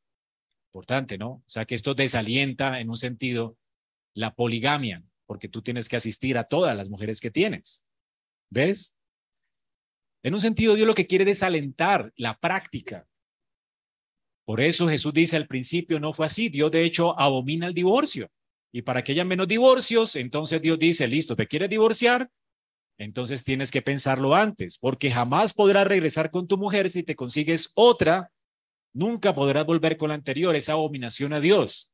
[0.70, 1.30] Importante, ¿no?
[1.30, 3.56] O sea, que esto desalienta en un sentido
[4.14, 7.84] la poligamia, porque tú tienes que asistir a todas las mujeres que tienes.
[8.50, 8.96] ¿Ves?
[10.22, 13.06] En un sentido, Dios lo que quiere es desalentar la práctica.
[14.44, 16.48] Por eso Jesús dice al principio no fue así.
[16.48, 18.30] Dios de hecho abomina el divorcio.
[18.72, 22.30] Y para que haya menos divorcios, entonces Dios dice, listo, ¿te quieres divorciar?
[22.98, 27.70] Entonces tienes que pensarlo antes, porque jamás podrás regresar con tu mujer si te consigues
[27.74, 28.30] otra.
[28.92, 31.90] Nunca podrás volver con la anterior, esa abominación a Dios.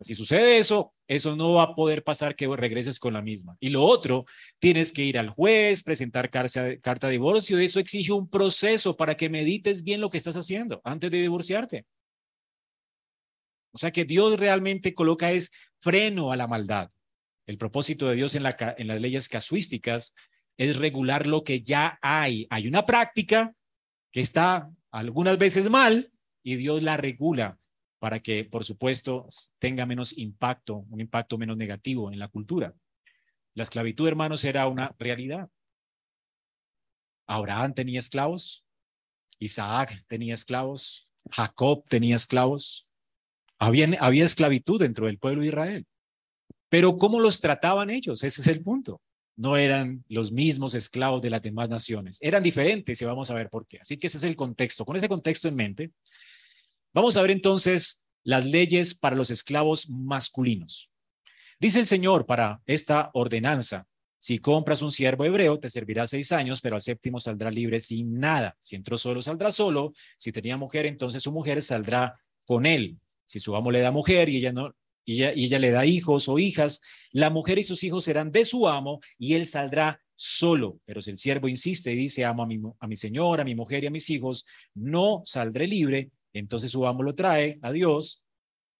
[0.00, 3.56] Si sucede eso, eso no va a poder pasar que regreses con la misma.
[3.58, 4.26] Y lo otro,
[4.60, 7.58] tienes que ir al juez, presentar carta de divorcio.
[7.58, 11.86] Eso exige un proceso para que medites bien lo que estás haciendo antes de divorciarte.
[13.72, 16.90] O sea que Dios realmente coloca es freno a la maldad.
[17.48, 20.14] El propósito de Dios en, la, en las leyes casuísticas
[20.58, 22.46] es regular lo que ya hay.
[22.50, 23.54] Hay una práctica
[24.12, 27.58] que está algunas veces mal y Dios la regula
[27.98, 29.26] para que, por supuesto,
[29.58, 32.74] tenga menos impacto, un impacto menos negativo en la cultura.
[33.54, 35.48] La esclavitud, hermanos, era una realidad.
[37.26, 38.66] Abraham tenía esclavos,
[39.38, 42.86] Isaac tenía esclavos, Jacob tenía esclavos.
[43.58, 45.86] Había, había esclavitud dentro del pueblo de Israel.
[46.68, 48.22] Pero ¿cómo los trataban ellos?
[48.24, 49.00] Ese es el punto.
[49.36, 52.18] No eran los mismos esclavos de las demás naciones.
[52.20, 53.78] Eran diferentes y vamos a ver por qué.
[53.80, 54.84] Así que ese es el contexto.
[54.84, 55.92] Con ese contexto en mente,
[56.92, 60.90] vamos a ver entonces las leyes para los esclavos masculinos.
[61.60, 63.86] Dice el Señor para esta ordenanza,
[64.20, 68.18] si compras un siervo hebreo, te servirá seis años, pero al séptimo saldrá libre sin
[68.18, 68.56] nada.
[68.58, 69.92] Si entró solo, saldrá solo.
[70.16, 72.98] Si tenía mujer, entonces su mujer saldrá con él.
[73.24, 74.74] Si su amo le da mujer y ella no,
[75.08, 78.68] y ella, le da hijos o hijas, la mujer y sus hijos serán de su
[78.68, 80.80] amo y él saldrá solo.
[80.84, 83.54] Pero si el siervo insiste y dice, amo a mi, a mi señor, a mi
[83.54, 84.44] mujer y a mis hijos,
[84.74, 88.22] no saldré libre, entonces su amo lo trae a Dios,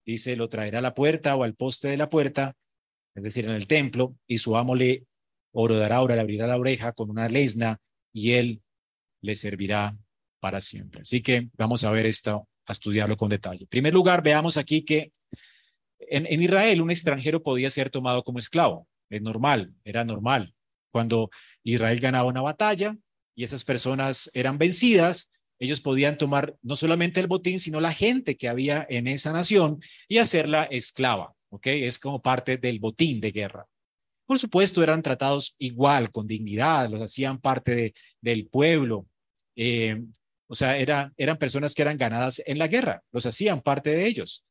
[0.05, 2.55] dice, lo traerá a la puerta o al poste de la puerta,
[3.15, 5.07] es decir, en el templo, y su amo le
[5.53, 7.81] orodará, ahora le abrirá la oreja con una lesna
[8.13, 8.61] y él
[9.23, 9.97] le servirá
[10.41, 11.01] para siempre.
[11.01, 13.63] Así que vamos a ver esto, a estudiarlo con detalle.
[13.63, 15.11] En primer lugar, veamos aquí que
[15.99, 18.87] en, Israel un extranjero podía ser tomado como esclavo.
[19.11, 20.55] Es normal, era normal.
[20.91, 21.31] Cuando
[21.63, 22.97] Israel ganaba una batalla
[23.35, 28.37] y esas personas eran vencidas, ellos podían tomar no solamente el botín, sino la gente
[28.37, 31.35] que había en esa nación y hacerla esclava.
[31.51, 31.67] ¿Ok?
[31.67, 33.67] Es como parte del botín de guerra.
[34.27, 39.07] Por supuesto, eran tratados igual, con dignidad, los hacían parte del pueblo.
[39.57, 40.05] Eh,
[40.47, 44.45] o sea, eran personas que eran ganadas en la guerra, los hacían parte de ellos.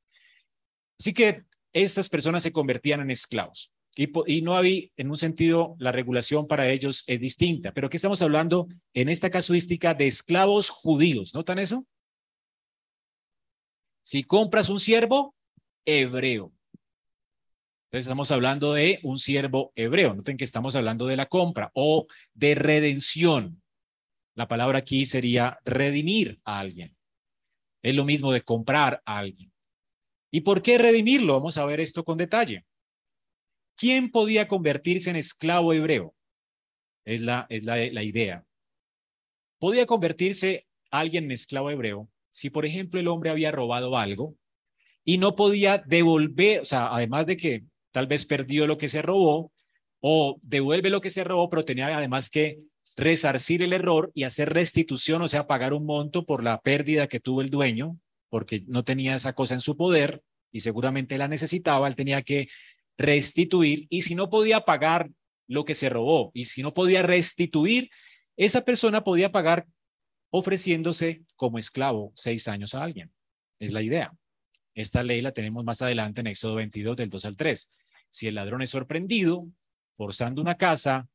[0.99, 3.71] Así que estas personas se convertían en esclavos.
[3.95, 7.73] Y, no había, en un sentido, la regulación para ellos es distinta.
[7.73, 11.33] Pero aquí estamos hablando en esta casuística de esclavos judíos.
[11.33, 11.85] ¿Notan eso?
[14.03, 15.35] Si compras un siervo
[15.83, 16.53] hebreo.
[17.85, 20.13] Entonces estamos hablando de un siervo hebreo.
[20.13, 22.05] Noten que estamos hablando de la compra o
[22.35, 23.63] de redención.
[24.35, 26.95] La palabra aquí sería redimir a alguien.
[27.81, 29.46] Es lo mismo de comprar a alguien.
[30.37, 31.33] ¿Y por qué redimirlo?
[31.33, 32.63] Vamos a ver esto con detalle.
[33.75, 36.13] ¿Quién podía convertirse en esclavo hebreo?
[37.05, 38.45] Es la, es la, la idea.
[39.57, 44.35] Podía convertirse alguien en esclavo hebreo si, por ejemplo, el hombre había robado algo
[45.03, 49.01] y no podía devolver, o sea, además de que tal vez perdió lo que se
[49.01, 49.51] robó
[50.01, 52.59] o devuelve lo que se robó, pero tenía además que
[52.95, 57.19] resarcir el error y hacer restitución, o sea, pagar un monto por la pérdida que
[57.19, 57.97] tuvo el dueño
[58.29, 62.47] porque no tenía esa cosa en su poder y seguramente la necesitaba, él tenía que
[62.97, 65.09] restituir y si no podía pagar
[65.47, 67.89] lo que se robó y si no podía restituir,
[68.35, 69.67] esa persona podía pagar
[70.29, 73.11] ofreciéndose como esclavo seis años a alguien.
[73.59, 74.13] Es la idea.
[74.75, 77.71] Esta ley la tenemos más adelante en Éxodo 22 del 2 al 3.
[78.09, 79.47] Si el ladrón es sorprendido
[79.95, 81.07] forzando una casa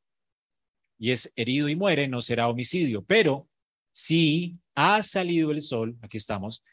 [0.98, 3.04] y es herido y muere, no será homicidio.
[3.04, 3.48] Pero
[3.92, 6.64] si ha salido el sol, aquí estamos,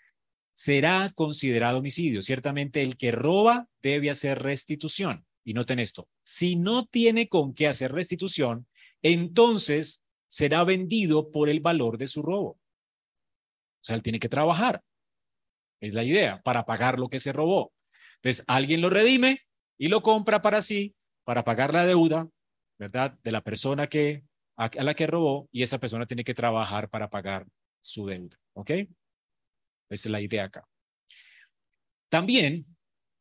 [0.59, 2.21] será considerado homicidio.
[2.21, 5.25] Ciertamente el que roba debe hacer restitución.
[5.45, 8.67] Y noten esto, si no tiene con qué hacer restitución,
[9.01, 12.49] entonces será vendido por el valor de su robo.
[12.49, 12.59] O
[13.81, 14.83] sea, él tiene que trabajar.
[15.79, 17.71] Es la idea, para pagar lo que se robó.
[18.15, 19.39] Entonces, alguien lo redime
[19.77, 20.93] y lo compra para sí,
[21.23, 22.27] para pagar la deuda,
[22.77, 23.17] ¿verdad?
[23.23, 24.25] De la persona que,
[24.57, 27.47] a la que robó y esa persona tiene que trabajar para pagar
[27.81, 28.37] su deuda.
[28.55, 28.71] ¿Ok?
[29.89, 30.67] Esa es la idea acá.
[32.09, 32.65] También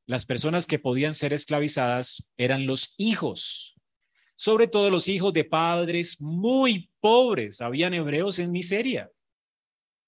[0.07, 3.77] las personas que podían ser esclavizadas eran los hijos,
[4.37, 7.61] sobre todo los hijos de padres muy pobres.
[7.61, 9.11] Habían hebreos en miseria.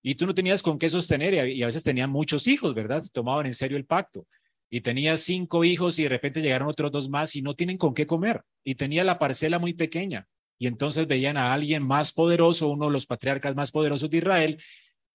[0.03, 3.03] Y tú no tenías con qué sostener y a veces tenían muchos hijos, ¿verdad?
[3.13, 4.27] tomaban en serio el pacto.
[4.71, 7.93] Y tenía cinco hijos y de repente llegaron otros dos más y no tienen con
[7.93, 8.43] qué comer.
[8.65, 10.27] Y tenía la parcela muy pequeña.
[10.59, 14.63] Y entonces veían a alguien más poderoso, uno de los patriarcas más poderosos de Israel,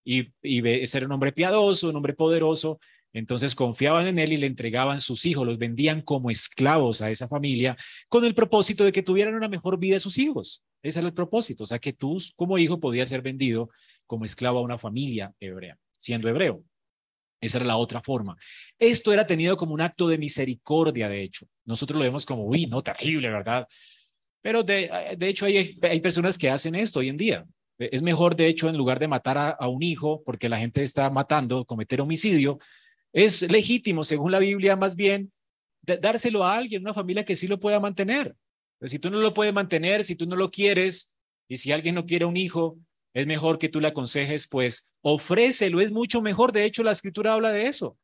[0.05, 2.79] y, y ser un hombre piadoso, un hombre poderoso.
[3.11, 7.27] Entonces confiaban en él y le entregaban sus hijos, los vendían como esclavos a esa
[7.29, 7.77] familia
[8.09, 10.63] con el propósito de que tuvieran una mejor vida sus hijos.
[10.83, 13.69] Ese era el propósito, o sea que tú como hijo podías ser vendido
[14.05, 16.63] como esclavo a una familia hebrea, siendo hebreo.
[17.41, 18.35] Esa era la otra forma.
[18.77, 21.47] Esto era tenido como un acto de misericordia, de hecho.
[21.63, 23.65] Nosotros lo vemos como, uy, no, terrible, ¿verdad?
[24.41, 27.45] Pero de, de hecho hay, hay personas que hacen esto hoy en día.
[27.77, 31.09] Es mejor, de hecho, en lugar de matar a, un hijo, porque la gente está
[31.09, 32.59] matando, cometer homicidio,
[33.11, 35.31] es legítimo, según la Biblia, más bien
[35.81, 38.35] dárselo a alguien, una familia que sí lo pueda mantener.
[38.79, 41.15] Pues, si tú no lo puedes mantener, si tú no lo quieres,
[41.47, 42.77] y si alguien no quiere un hijo,
[43.13, 46.51] es mejor que tú le aconsejes, pues ofrécelo, es mucho mejor.
[46.51, 47.97] De hecho, la escritura habla de eso.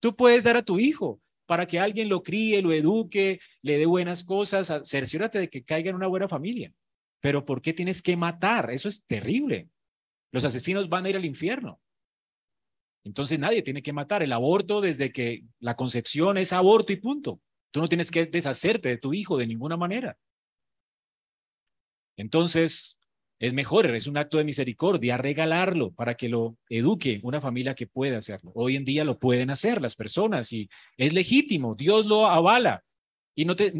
[0.00, 3.86] Tú puedes dar a tu hijo para que alguien lo críe, lo eduque, le dé
[3.86, 6.72] buenas cosas, cerciórate de que caiga en una buena familia.
[7.24, 8.70] Pero ¿por qué tienes que matar?
[8.70, 9.70] Eso es terrible.
[10.30, 11.80] Los asesinos van a ir al infierno.
[13.02, 14.22] Entonces nadie tiene que matar.
[14.22, 17.40] El aborto desde que la concepción es aborto y punto.
[17.70, 20.18] Tú no tienes que deshacerte de tu hijo de ninguna manera.
[22.18, 23.00] Entonces,
[23.38, 27.86] es mejor, es un acto de misericordia, regalarlo para que lo eduque una familia que
[27.86, 28.52] pueda hacerlo.
[28.54, 32.84] Hoy en día lo pueden hacer las personas y es legítimo, Dios lo avala
[33.34, 33.72] y no te,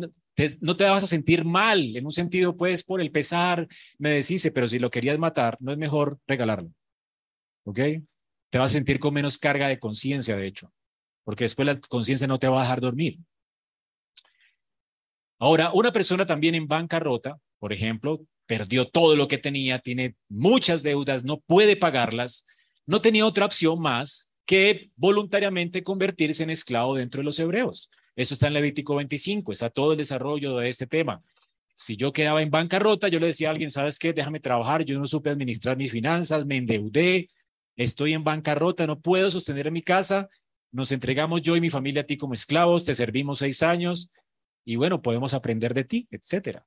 [0.60, 3.68] no te, vas a sentir mal, en un sentido, pues, por el pesar,
[3.98, 6.70] me deshice, pero si lo querías matar, no es mejor regalarlo.
[7.64, 7.78] ¿Ok?
[8.50, 10.72] Te vas a sentir con menos carga de conciencia, de hecho,
[11.24, 13.18] porque después la conciencia no te va a dejar dormir.
[15.38, 20.82] Ahora, una persona también en bancarrota, por ejemplo, perdió todo lo que tenía, tiene muchas
[20.82, 22.46] deudas, no puede pagarlas,
[22.86, 27.90] no tenía otra opción más que voluntariamente convertirse en esclavo dentro de los hebreos.
[28.16, 31.22] Eso está en Levítico 25, está todo el desarrollo de este tema.
[31.74, 34.12] Si yo quedaba en bancarrota, yo le decía a alguien, ¿sabes qué?
[34.12, 37.28] Déjame trabajar, yo no supe administrar mis finanzas, me endeudé,
[37.76, 40.28] estoy en bancarrota, no puedo sostener mi casa,
[40.70, 44.10] nos entregamos yo y mi familia a ti como esclavos, te servimos seis años
[44.64, 46.64] y bueno, podemos aprender de ti, etcétera.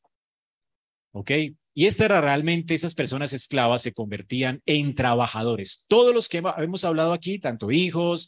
[1.11, 1.31] ¿Ok?
[1.73, 5.85] Y esta era realmente, esas personas esclavas se convertían en trabajadores.
[5.87, 8.27] Todos los que hemos hablado aquí, tanto hijos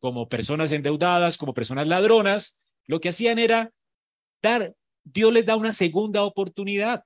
[0.00, 3.72] como personas endeudadas, como personas ladronas, lo que hacían era
[4.42, 7.04] dar, Dios les da una segunda oportunidad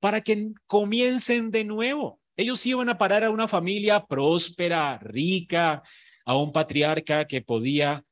[0.00, 2.20] para que comiencen de nuevo.
[2.36, 5.82] Ellos iban a parar a una familia próspera, rica,
[6.24, 8.04] a un patriarca que podía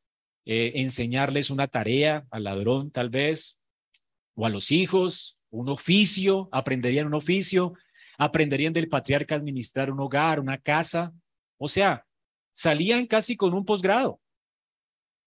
[0.44, 3.61] eh, enseñarles una tarea al ladrón tal vez,
[4.34, 7.74] o a los hijos, un oficio, aprenderían un oficio,
[8.18, 11.12] aprenderían del patriarca a administrar un hogar, una casa.
[11.56, 12.04] O sea,
[12.59, 14.21] salían casi con un posgrado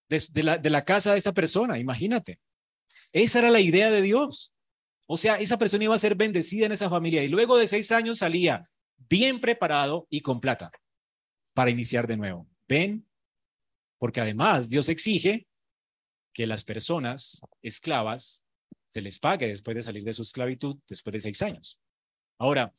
[0.10, 2.42] de, la, casa de esa persona, imagínate.
[3.14, 4.54] Esa era la idea de Dios.
[5.08, 7.90] O sea, esa persona iba a ser bendecida en esa familia y luego de seis
[7.94, 10.72] años salía bien preparado y con plata
[11.54, 12.50] para iniciar de nuevo.
[12.68, 13.08] ¿Ven?
[13.98, 15.48] Porque además Dios exige
[16.34, 18.44] que las personas esclavas
[18.88, 21.80] se les pague después de salir de su esclavitud, después de seis años.
[22.38, 22.74] Ahora,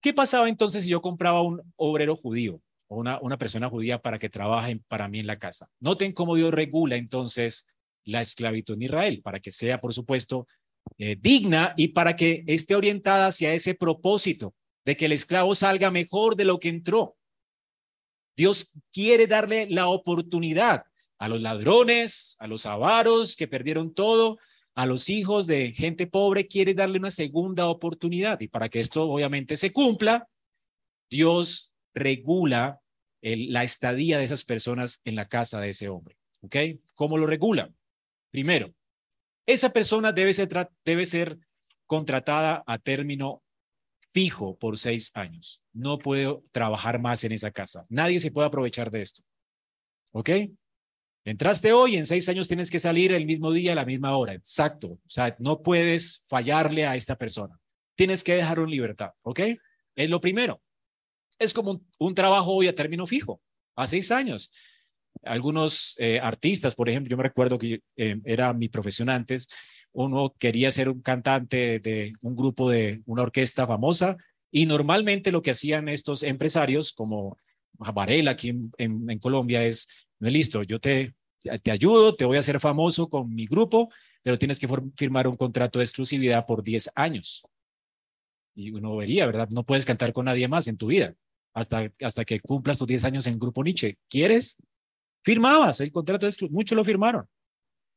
[0.00, 2.60] ¿qué pasaba entonces si yo compraba un obrero judío
[2.94, 5.68] una, una persona judía para que trabaje para mí en la casa?
[5.80, 7.66] Noten cómo Dios regula entonces
[8.04, 10.46] la esclavitud en Israel, para que sea, por supuesto,
[10.98, 15.90] eh, digna y para que esté orientada hacia ese propósito de que el esclavo salga
[15.90, 17.16] mejor de lo que entró.
[18.36, 20.84] Dios quiere darle la oportunidad
[21.18, 24.38] a los ladrones, a los avaros que perdieron todo,
[24.74, 28.40] a los hijos de gente pobre, quiere darle una segunda oportunidad.
[28.40, 30.28] Y para que esto obviamente se cumpla,
[31.10, 32.81] Dios regula
[33.22, 36.16] la estadía de esas personas en la casa de ese hombre.
[36.42, 36.56] ¿Ok?
[36.94, 37.72] ¿Cómo lo regula?
[38.30, 38.74] Primero,
[39.46, 40.48] esa persona debe ser,
[40.84, 41.38] debe ser
[41.86, 43.42] contratada a término
[44.12, 45.62] fijo por seis años.
[45.72, 47.86] No puede trabajar más en esa casa.
[47.88, 49.22] Nadie se puede aprovechar de esto.
[50.12, 50.30] ¿Ok?
[51.24, 54.34] Entraste hoy, en seis años tienes que salir el mismo día, a la misma hora.
[54.34, 54.88] Exacto.
[54.88, 57.58] O sea, no puedes fallarle a esta persona.
[57.94, 59.40] Tienes que dejar en libertad, ¿ok?
[59.94, 60.60] Es lo primero.
[61.42, 63.40] Es como un, trabajo hoy a término fijo,
[63.74, 64.52] a seis años.
[65.24, 69.48] Algunos eh, artistas, por ejemplo, yo me recuerdo que eh, era mi profesión antes,
[69.90, 74.16] uno quería ser un cantante de un grupo de una orquesta famosa
[74.52, 77.36] y normalmente lo que hacían estos empresarios como
[77.72, 79.88] Varela aquí en Colombia es
[80.20, 81.12] no es listo, yo te,
[81.62, 83.90] te ayudo, te voy a hacer famoso con mi grupo,
[84.22, 87.42] pero tienes que firmar un contrato de exclusividad por 10 años.
[88.54, 89.48] Y uno vería, ¿verdad?
[89.50, 91.16] No puedes cantar con nadie más en tu vida
[91.54, 93.98] hasta, hasta que cumplas tus 10 años en Grupo Nietzsche.
[94.08, 94.62] ¿Quieres?
[95.24, 96.48] Firmabas el contrato de.
[96.50, 97.26] Muchos lo firmaron.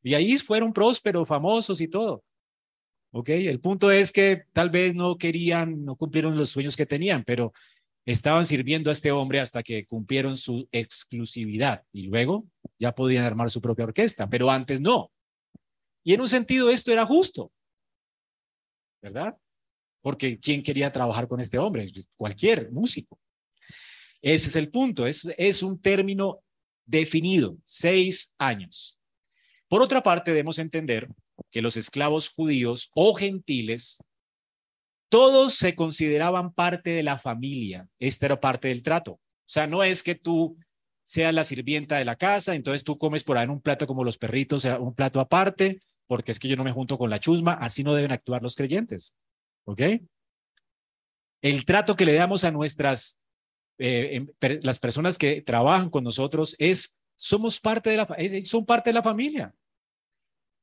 [0.03, 2.23] Y ahí fueron prósperos, famosos y todo.
[3.11, 3.29] ¿Ok?
[3.29, 7.53] El punto es que tal vez no querían, no cumplieron los sueños que tenían, pero
[8.05, 12.45] estaban sirviendo a este hombre hasta que cumplieron su exclusividad y luego
[12.77, 15.11] ya podían armar su propia orquesta, pero antes no.
[16.03, 17.51] Y en un sentido esto era justo,
[19.01, 19.35] ¿verdad?
[20.01, 21.89] Porque ¿quién quería trabajar con este hombre?
[21.91, 23.17] Pues, cualquier músico.
[24.25, 26.41] Ese es el punto, es, un término
[26.83, 28.97] definido, seis años.
[29.67, 31.07] Por otra parte, debemos entender
[31.51, 34.03] que los esclavos judíos o gentiles
[35.09, 37.87] todos se consideraban parte de la familia.
[37.99, 39.11] Esta era parte del trato.
[39.11, 40.57] O sea, no es que tú
[41.03, 44.17] seas la sirvienta de la casa, entonces tú comes por ahí un plato como los
[44.17, 47.53] perritos, un plato aparte, porque es que yo no me junto con la chusma.
[47.53, 49.15] Así no deben actuar los creyentes.
[49.65, 49.83] ¿Ok?
[51.43, 53.19] El trato que le damos a nuestras,
[53.77, 58.07] eh, em, las personas que trabajan con nosotros es somos parte de la,
[58.43, 59.53] son parte de la familia.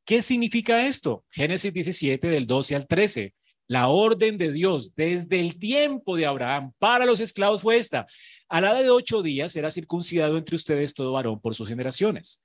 [0.04, 1.24] ¿Qué significa esto?
[1.30, 3.34] Génesis 17 del 12 al 13.
[3.68, 8.06] La orden de Dios desde el tiempo de Abraham para los esclavos fue esta.
[8.48, 12.42] A la edad de ocho días será circuncidado entre ustedes todo varón por sus generaciones.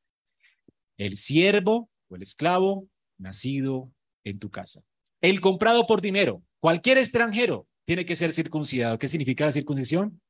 [0.98, 2.88] El siervo o el esclavo
[3.18, 3.92] nacido
[4.24, 4.84] en tu casa.
[5.20, 6.44] El comprado por dinero.
[6.60, 9.00] Cualquier extranjero tiene que ser circuncidado.
[9.00, 10.22] ¿Qué significa la circuncisión?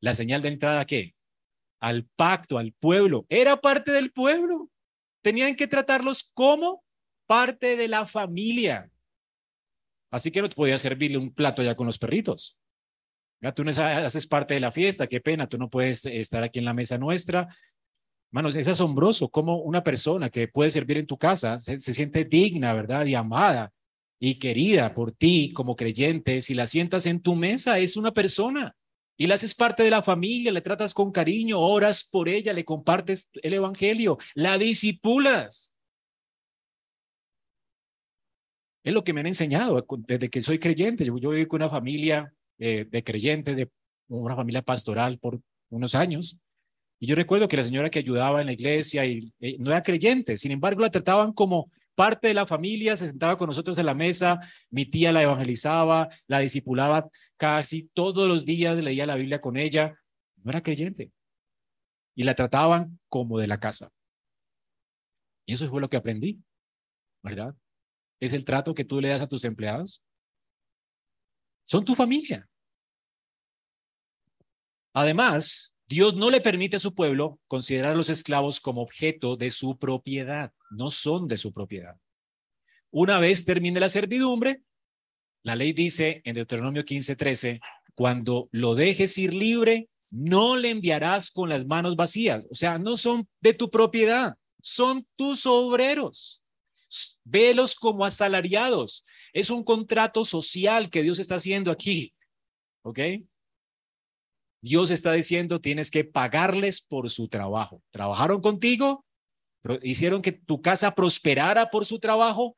[0.00, 1.14] La señal de entrada, ¿qué?
[1.80, 3.26] Al pacto, al pueblo.
[3.28, 4.70] Era parte del pueblo.
[5.22, 6.84] Tenían que tratarlos como
[7.26, 8.90] parte de la familia.
[10.10, 12.56] Así que no podía servirle un plato ya con los perritos.
[13.40, 16.58] Ya tú no haces parte de la fiesta, qué pena, tú no puedes estar aquí
[16.58, 17.48] en la mesa nuestra.
[18.30, 22.24] Manos, es asombroso cómo una persona que puede servir en tu casa se, se, siente
[22.24, 23.04] digna, ¿verdad?
[23.06, 23.72] Y amada
[24.18, 26.40] y querida por ti como creyente.
[26.40, 28.74] Si la sientas en tu mesa, es una persona
[29.16, 32.64] y la haces parte de la familia, le tratas con cariño, oras por ella, le
[32.64, 35.76] compartes el evangelio, la disipulas.
[38.84, 41.04] Es lo que me han enseñado desde que soy creyente.
[41.04, 43.70] Yo, yo con una familia eh, de creyentes, de
[44.08, 45.40] una familia pastoral por
[45.70, 46.38] unos años.
[46.98, 50.36] Y yo recuerdo que la señora que ayudaba en la iglesia eh, no era creyente,
[50.36, 53.94] sin embargo la trataban como parte de la familia, se sentaba con nosotros en la
[53.94, 54.40] mesa,
[54.70, 59.98] mi tía la evangelizaba, la discipulaba casi todos los días, leía la Biblia con ella,
[60.44, 61.10] no era creyente.
[62.14, 63.90] Y la trataban como de la casa.
[65.46, 66.40] Y eso fue lo que aprendí,
[67.22, 67.56] ¿verdad?
[68.20, 70.02] es el trato que tú le das a tus empleados.
[71.64, 72.48] Son tu familia.
[74.92, 79.50] Además, Dios no le permite a su pueblo considerar a los esclavos como objeto de
[79.50, 80.52] su propiedad.
[80.70, 81.96] No son de su propiedad.
[82.90, 84.62] Una vez termine la servidumbre,
[85.42, 87.60] la ley dice en Deuteronomio 15:13,
[87.94, 92.46] cuando lo dejes ir libre, no le enviarás con las manos vacías.
[92.50, 96.42] O sea, no son de tu propiedad, son tus obreros.
[97.22, 99.04] Velos como asalariados.
[99.32, 102.12] Es un contrato social que Dios está haciendo aquí.
[102.82, 102.98] ¿Ok?
[104.66, 107.82] Dios está diciendo, tienes que pagarles por su trabajo.
[107.92, 109.04] ¿Trabajaron contigo?
[109.82, 112.56] ¿Hicieron que tu casa prosperara por su trabajo?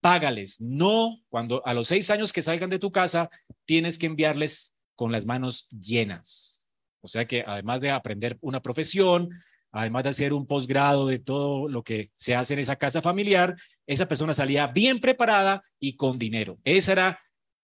[0.00, 0.60] Págales.
[0.60, 3.30] No, cuando a los seis años que salgan de tu casa,
[3.64, 6.66] tienes que enviarles con las manos llenas.
[7.00, 9.30] O sea que además de aprender una profesión,
[9.70, 13.54] además de hacer un posgrado de todo lo que se hace en esa casa familiar,
[13.86, 16.58] esa persona salía bien preparada y con dinero.
[16.64, 17.20] Esa era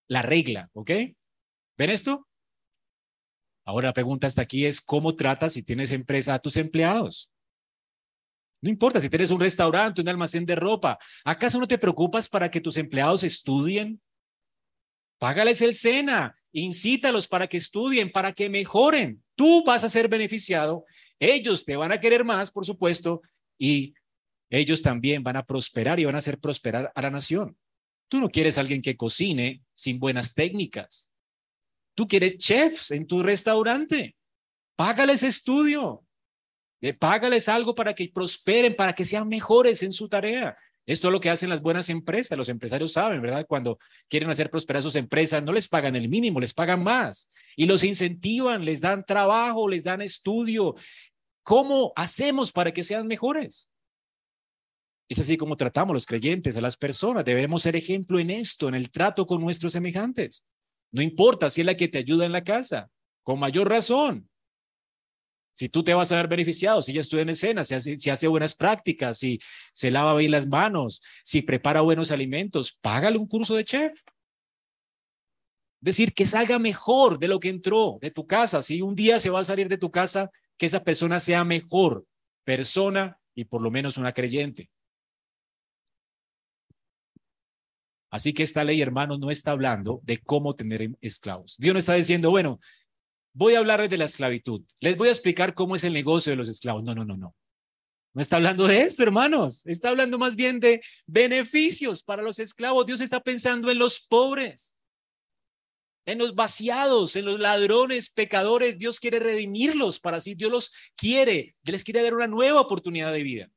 [0.07, 0.91] la regla, ¿ok?
[1.77, 2.27] ¿Ven esto?
[3.65, 7.31] Ahora la pregunta hasta aquí es, ¿cómo tratas si tienes empresa a tus empleados?
[8.61, 10.97] No importa si tienes un restaurante, un almacén de ropa.
[11.23, 14.01] ¿Acaso no te preocupas para que tus empleados estudien?
[15.17, 19.23] Págales el SENA, incítalos para que estudien, para que mejoren.
[19.35, 20.85] Tú vas a ser beneficiado
[21.23, 23.21] ellos te van a querer más, por supuesto,
[23.57, 23.93] y
[24.49, 27.57] ellos también van a prosperar y van a hacer prosperar a la nación.
[28.09, 31.09] Tú no quieres alguien que cocine sin buenas técnicas.
[31.95, 34.15] Tú quieres chefs en tu restaurante.
[34.75, 36.03] Págales estudio.
[36.81, 40.57] Eh, págales algo para que prosperen, para que sean mejores en su tarea.
[40.85, 42.37] Esto es lo que hacen las buenas empresas.
[42.37, 43.45] Los empresarios saben, ¿verdad?
[43.47, 43.79] Cuando
[44.09, 47.31] quieren hacer prosperar sus empresas, no les pagan el mínimo, les pagan más.
[47.55, 50.75] Y los incentivan, les dan trabajo, les dan estudio.
[51.43, 53.71] ¿Cómo hacemos para que sean mejores?
[55.07, 57.23] Es así como tratamos los creyentes, a las personas.
[57.23, 60.45] Debemos ser ejemplo en esto, en el trato con nuestros semejantes.
[60.93, 62.89] No importa si es la que te ayuda en la casa,
[63.23, 64.29] con mayor razón.
[65.51, 68.09] Si tú te vas a ver beneficiado, si ella estudia en escena, si hace, si
[68.09, 69.39] hace buenas prácticas, si
[69.71, 73.99] se lava bien las manos, si prepara buenos alimentos, págale un curso de chef.
[75.81, 78.61] Decir que salga mejor de lo que entró de tu casa.
[78.61, 82.05] Si un día se va a salir de tu casa, que esa persona sea mejor
[82.43, 84.69] persona y por lo menos una creyente.
[88.13, 91.55] Así que esta ley, hermanos, no está hablando de cómo tener esclavos.
[91.57, 92.59] Dios no está diciendo, bueno,
[93.33, 94.61] voy a hablarles de la esclavitud.
[94.81, 96.83] Les voy a explicar cómo es el negocio de los esclavos.
[96.83, 97.35] No, no, no, no.
[98.13, 99.65] No está hablando de esto, hermanos.
[99.65, 102.85] Está hablando más bien de beneficios para los esclavos.
[102.85, 104.77] Dios está pensando en los pobres,
[106.05, 108.77] en los vaciados, en los ladrones, pecadores.
[108.77, 110.35] Dios quiere redimirlos para así.
[110.35, 113.49] Dios los quiere, les quiere dar una nueva oportunidad de vida.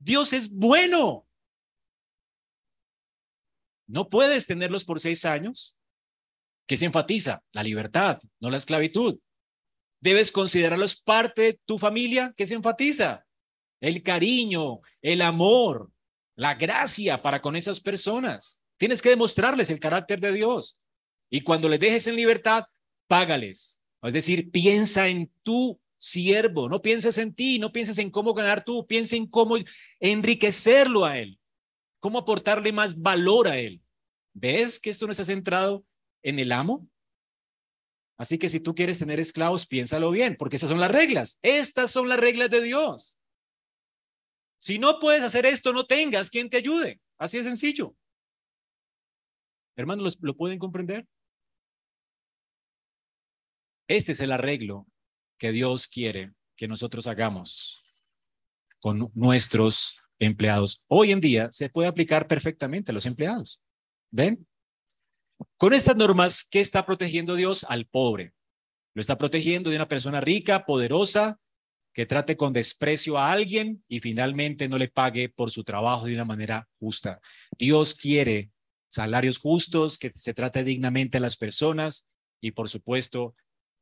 [0.00, 1.28] Dios es bueno.
[3.86, 5.76] No puedes tenerlos por seis años
[6.66, 7.42] ¿Qué se enfatiza?
[7.52, 9.18] La libertad, no la esclavitud.
[10.00, 12.32] Debes considerarlos parte de tu familia.
[12.36, 13.26] ¿Qué se enfatiza?
[13.80, 15.90] El cariño, el amor,
[16.36, 18.62] la gracia para con esas personas.
[18.78, 20.78] Tienes que demostrarles el carácter de Dios.
[21.30, 22.64] Y cuando les dejes en libertad,
[23.08, 23.78] págales.
[24.02, 26.68] Es decir, piensa en tu siervo.
[26.68, 29.56] No pienses en ti, no pienses en cómo ganar tú, piensa en cómo
[30.00, 31.38] enriquecerlo a él,
[32.04, 33.82] cómo aportarle más valor a él.
[34.34, 35.86] ¿Ves que esto no está centrado
[36.22, 36.86] en el amo?
[38.18, 41.38] Así que si tú quieres tener esclavos, piénsalo bien, porque esas son las reglas.
[41.40, 43.22] Estas son las reglas de Dios.
[44.58, 47.00] Si no puedes hacer esto, no tengas quien te ayude.
[47.16, 47.96] Así de sencillo.
[49.74, 51.08] Hermanos, ¿lo pueden comprender?
[53.88, 54.86] Este es el arreglo
[55.38, 57.82] que Dios quiere que nosotros hagamos
[58.78, 60.82] con nuestros empleados.
[60.88, 63.60] Hoy en día se puede aplicar perfectamente a los empleados.
[64.10, 64.46] ¿Ven?
[65.56, 68.32] Con estas normas, ¿qué está protegiendo Dios al pobre?
[68.94, 71.38] Lo está protegiendo de una persona rica, poderosa,
[71.92, 76.14] que trate con desprecio a alguien y finalmente no le pague por su trabajo de
[76.14, 77.20] una manera justa.
[77.56, 78.50] Dios quiere
[78.88, 82.08] salarios justos, que se trate dignamente a las personas
[82.40, 83.34] y por supuesto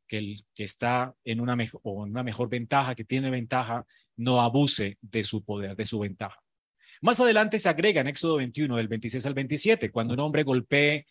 [0.06, 3.86] que el que está en una, mejor, o una mejor ventaja, que tiene ventaja,
[4.16, 6.40] no abuse de su poder, de su ventaja.
[7.00, 11.06] Más adelante se agrega en Éxodo 21, del 26 al 27, cuando un hombre golpee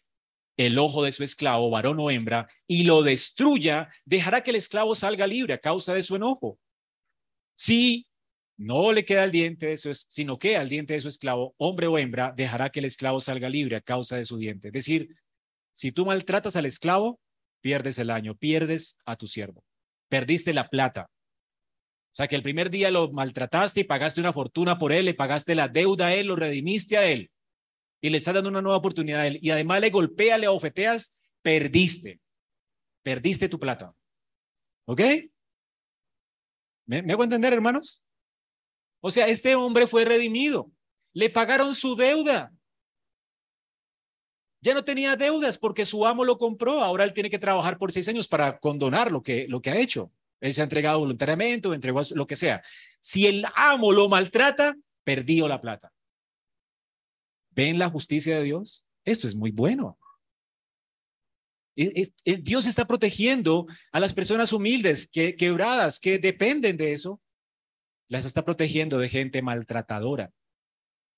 [0.58, 4.96] el ojo de su esclavo, varón o hembra, y lo destruya, dejará que el esclavo
[4.96, 6.60] salga libre a causa de su enojo.
[7.56, 8.08] Si
[8.58, 11.88] no le queda el diente de su, sino queda el diente de su esclavo, hombre
[11.88, 14.68] o hembra, dejará que el esclavo salga libre a causa de su diente.
[14.68, 15.16] Es decir,
[15.74, 17.20] si tú maltratas al esclavo,
[17.62, 19.64] pierdes el año, pierdes a tu siervo,
[20.10, 21.10] perdiste la plata.
[22.12, 25.14] O sea que el primer día lo maltrataste y pagaste una fortuna por él, le
[25.14, 27.32] pagaste la deuda a él, lo redimiste a él
[28.02, 31.16] y le estás dando una nueva oportunidad a él y además le golpea, le ofeteas,
[31.42, 32.20] perdiste,
[33.02, 33.94] perdiste tu plata.
[34.86, 35.02] ¿Ok?
[36.86, 38.04] ¿Me, ¿Me hago entender, hermanos?
[39.00, 40.70] O sea, este hombre fue redimido,
[41.14, 42.52] le pagaron su deuda,
[44.62, 46.82] ya no tenía deudas porque su amo lo compró.
[46.82, 49.78] Ahora él tiene que trabajar por seis años para condonar lo que, lo que ha
[49.78, 50.12] hecho.
[50.42, 52.64] Él se ha entregado voluntariamente o entregó lo que sea.
[53.00, 55.94] Si el amo lo maltrata, perdió la plata.
[57.52, 58.84] ¿Ven la justicia de Dios?
[59.06, 59.98] Esto es muy bueno.
[61.76, 67.22] Dios está protegiendo a las personas humildes, que, quebradas, que dependen de eso.
[68.08, 70.32] Las está protegiendo de gente maltratadora.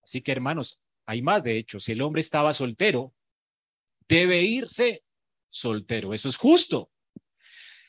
[0.04, 1.80] Así que hermanos, hay más de hecho.
[1.80, 3.14] Si el hombre estaba soltero,
[4.08, 5.04] debe irse
[5.50, 6.14] soltero.
[6.14, 6.92] Eso es justo.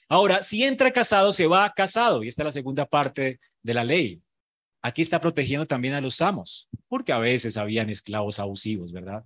[0.08, 2.22] Ahora, si entra casado, se va casado.
[2.22, 4.22] Y esta es la segunda parte de la ley.
[4.82, 9.24] Aquí está protegiendo también a los amos, porque a veces habían esclavos abusivos, ¿verdad?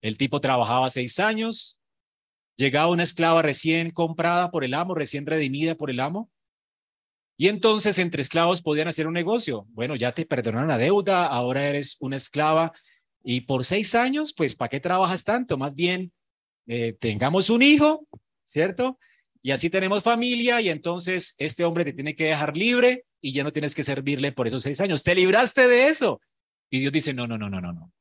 [0.00, 1.80] El tipo trabajaba seis años,
[2.56, 6.30] llegaba una esclava recién comprada por el amo, recién redimida por el amo,
[7.36, 9.66] y entonces entre esclavos podían hacer un negocio.
[9.70, 12.72] Bueno, ya te perdonaron la deuda, ahora eres una esclava
[13.22, 15.58] y por seis años, pues, ¿para qué trabajas tanto?
[15.58, 16.12] Más bien,
[16.66, 18.06] eh, tengamos un hijo,
[18.44, 18.98] ¿cierto?
[19.46, 23.44] Y así tenemos familia y entonces este hombre te tiene que dejar libre y ya
[23.44, 25.04] no tienes que servirle por esos seis años.
[25.04, 26.20] Te libraste de eso.
[26.68, 27.92] Y Dios dice, no, no, no, no, no, no.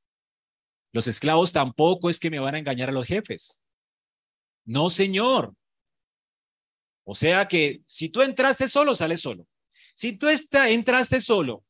[0.91, 3.61] Los esclavos tampoco es que me van a engañar a los jefes.
[4.65, 5.53] No, señor.
[7.03, 9.45] O sea que si tú entraste solo, sales solo.
[9.93, 11.63] Si tú entraste solo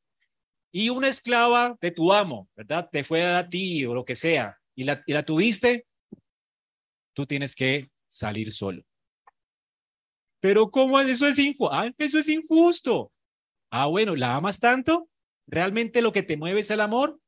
[0.71, 2.87] y una esclava de tu amo, ¿verdad?
[2.89, 5.85] Te fue a ti o lo que sea y la, y la tuviste,
[7.13, 8.81] tú tienes que salir solo.
[10.45, 11.73] Pero ¿cómo eso es injusto?
[11.73, 13.11] Ah, eso es injusto.
[13.71, 15.09] Ah, bueno, ¿la amas tanto?
[15.47, 17.19] ¿Realmente lo que te mueve es el amor?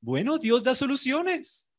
[0.00, 1.70] Bueno, Dios da soluciones.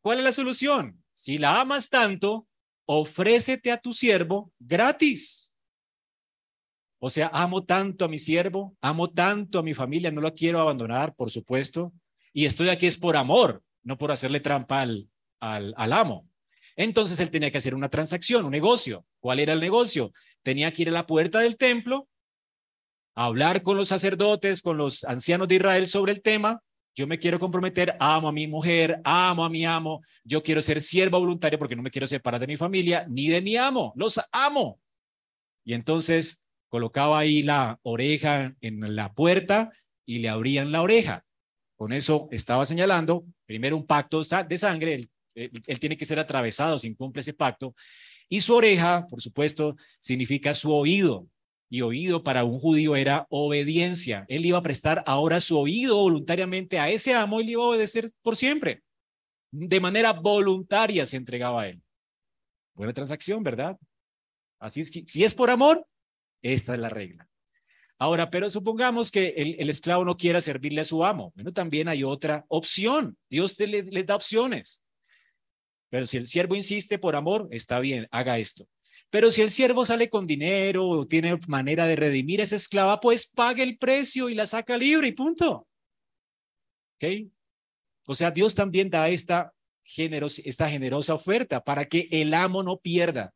[0.00, 1.04] ¿Cuál es la solución?
[1.12, 2.48] Si la amas tanto,
[2.84, 5.54] ofrécete a tu siervo gratis.
[6.98, 10.60] O sea, amo tanto a mi siervo, amo tanto a mi familia, no lo quiero
[10.60, 11.92] abandonar, por supuesto,
[12.32, 15.08] y estoy aquí es por amor, no por hacerle trampa al,
[15.38, 16.28] al, al amo.
[16.76, 19.04] Entonces él tenía que hacer una transacción, un negocio.
[19.20, 20.12] ¿Cuál era el negocio?
[20.42, 22.08] Tenía que ir a la puerta del templo,
[23.14, 26.62] hablar con los sacerdotes, con los ancianos de Israel sobre el tema.
[26.94, 30.82] Yo me quiero comprometer, amo a mi mujer, amo a mi amo, yo quiero ser
[30.82, 34.20] siervo voluntario porque no me quiero separar de mi familia ni de mi amo, los
[34.30, 34.78] amo.
[35.64, 39.70] Y entonces colocaba ahí la oreja en la puerta
[40.04, 41.24] y le abrían la oreja.
[41.76, 45.00] Con eso estaba señalando, primero un pacto de sangre,
[45.34, 47.74] él, tiene que ser atravesado si incumple ese pacto,
[48.28, 51.28] y su oreja, por supuesto, significa su oído,
[51.72, 54.26] y oído para un judío era obediencia.
[54.28, 57.68] Él iba a prestar ahora su oído voluntariamente a ese amo y le iba a
[57.68, 58.82] obedecer por siempre.
[59.50, 61.82] De manera voluntaria se entregaba a él.
[62.74, 63.78] Buena transacción, ¿verdad?
[64.58, 65.86] Así es que si es por amor,
[66.42, 67.26] esta es la regla.
[67.98, 71.32] Ahora, pero supongamos que el, esclavo no quiera servirle a su amo.
[71.34, 73.16] Bueno, también hay otra opción.
[73.30, 74.82] Dios le, le da opciones.
[75.92, 78.66] Pero si el siervo insiste por amor, está bien, haga esto.
[79.10, 82.98] Pero si el siervo sale con dinero o tiene manera de redimir a esa esclava,
[82.98, 85.68] pues pague el precio y la saca libre y punto.
[86.96, 87.30] ¿Ok?
[88.06, 89.52] O sea, Dios también da esta,
[89.84, 93.34] esta generosa oferta para que el amo no pierda.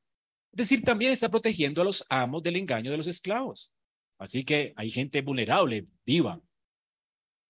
[0.51, 3.71] Es decir, también está protegiendo a los amos del engaño de los esclavos.
[4.17, 6.41] Así que hay gente vulnerable, viva,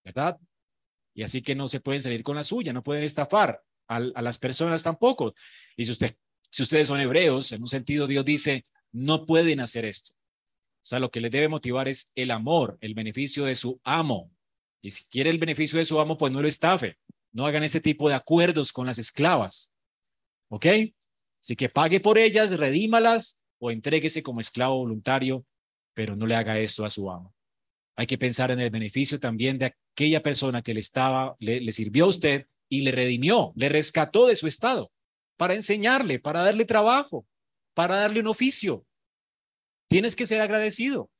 [0.04, 0.36] ¿verdad?
[1.14, 4.38] Y así que no se pueden salir con la suya, no pueden estafar a, las
[4.38, 5.34] personas tampoco.
[5.76, 6.16] Y si usted
[6.50, 10.12] si ustedes son hebreos, en un sentido Dios dice, no pueden hacer esto.
[10.14, 14.30] O sea, lo que les debe motivar es el amor, el beneficio de su amo.
[14.80, 16.96] Y si quiere el beneficio de su amo, pues no lo estafe.
[17.32, 19.72] No hagan ese tipo de acuerdos con las esclavas.
[20.48, 20.66] ¿Ok?
[21.42, 25.44] Así que pague por ellas, redímalas o entréguese como esclavo voluntario,
[25.92, 27.34] pero no le haga esto a su amo.
[27.96, 32.04] Hay que pensar en el beneficio también de aquella persona que le estaba, le sirvió
[32.04, 34.90] a usted y le redimió, le rescató de su estado
[35.36, 37.26] para enseñarle, para darle trabajo,
[37.74, 38.84] para darle un oficio.
[39.88, 41.10] Tienes que ser agradecido.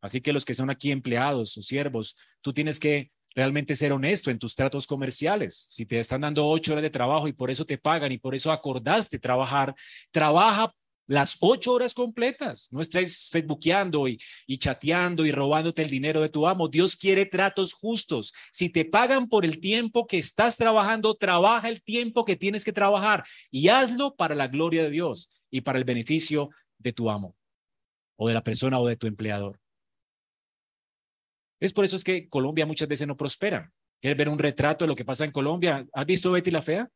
[0.00, 4.30] Así que los que son aquí empleados o siervos, tú tienes que realmente ser honesto
[4.30, 5.66] en tus tratos comerciales.
[5.68, 8.34] Si te están dando ocho horas de trabajo y por eso te pagan y por
[8.34, 9.74] eso acordaste trabajar,
[10.10, 10.72] trabaja
[11.10, 12.68] las ocho horas completas.
[12.70, 16.68] No estés facebookeando y, y chateando y robándote el dinero de tu amo.
[16.68, 18.32] Dios quiere tratos justos.
[18.52, 22.72] Si te pagan por el tiempo que estás trabajando, trabaja el tiempo que tienes que
[22.72, 27.36] trabajar y hazlo para la gloria de Dios y para el beneficio de tu amo
[28.14, 29.58] o de la persona o de tu empleador.
[31.58, 33.72] Es por eso es que Colombia muchas veces no prospera.
[34.00, 35.84] ¿Quieres ver un retrato de lo que pasa en Colombia?
[35.92, 36.88] ¿Has visto Betty la Fea?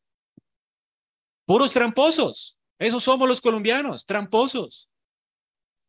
[1.47, 2.57] Puros tramposos.
[2.79, 4.91] Esos somos los colombianos, tramposos.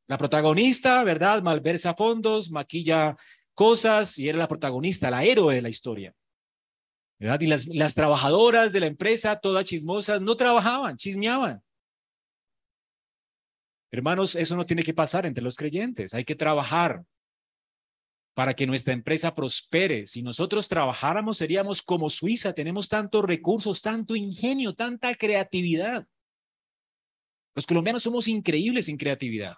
[0.07, 1.41] La protagonista, ¿verdad?
[1.41, 3.15] Malversa fondos, maquilla
[3.53, 6.13] cosas y era la protagonista, la héroe de la historia.
[7.17, 7.41] ¿verdad?
[7.41, 11.63] Y las, las trabajadoras de la empresa, todas chismosas, no trabajaban, chismeaban.
[13.91, 16.13] Hermanos, eso no tiene que pasar entre los creyentes.
[16.13, 17.03] Hay que trabajar
[18.36, 20.05] para que nuestra empresa prospere.
[20.05, 22.51] Si nosotros trabajáramos, seríamos como Suiza.
[22.51, 26.05] Tenemos tantos recursos, tanto ingenio, tanta creatividad.
[27.55, 29.55] Los colombianos somos increíbles en creatividad.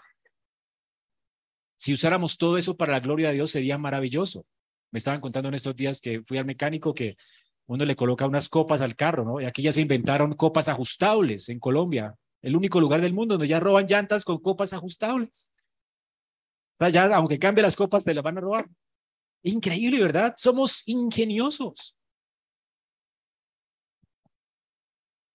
[1.76, 4.46] Si usáramos todo eso para la gloria de Dios, sería maravilloso.
[4.92, 7.18] Me estaban contando en estos días que fui al mecánico que
[7.66, 9.42] uno le coloca unas copas al carro, ¿no?
[9.42, 13.48] Y aquí ya se inventaron copas ajustables en Colombia, el único lugar del mundo donde
[13.48, 15.52] ya roban llantas con copas ajustables.
[16.76, 18.70] O sea, ya aunque cambie las copas, te las van a robar.
[19.44, 20.34] Increíble, ¿verdad?
[20.38, 21.96] Somos ingeniosos.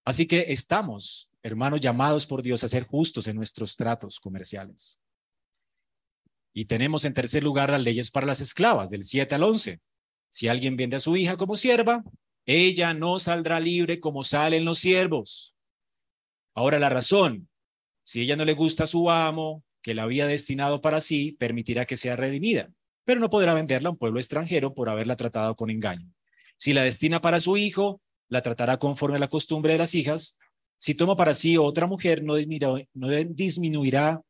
[0.04, 5.00] Así que estamos hermanos, llamados por Dios a ser justos en nuestros tratos comerciales.
[6.54, 9.80] Y tenemos en tercer lugar las leyes para las esclavas, del 7 al 11.
[10.30, 12.04] Si alguien vende a su hija como sierva,
[12.46, 15.54] ella no saldrá libre como salen los siervos.
[16.54, 17.48] Ahora la razón,
[18.02, 21.86] si ella no le gusta a su amo, que la había destinado para sí, permitirá
[21.86, 22.70] que sea redimida,
[23.04, 26.12] pero no podrá venderla a un pueblo extranjero por haberla tratado con engaño.
[26.56, 30.38] Si la destina para su hijo, la tratará conforme a la costumbre de las hijas,
[30.82, 34.20] si toma para sí otra mujer, no disminuirá,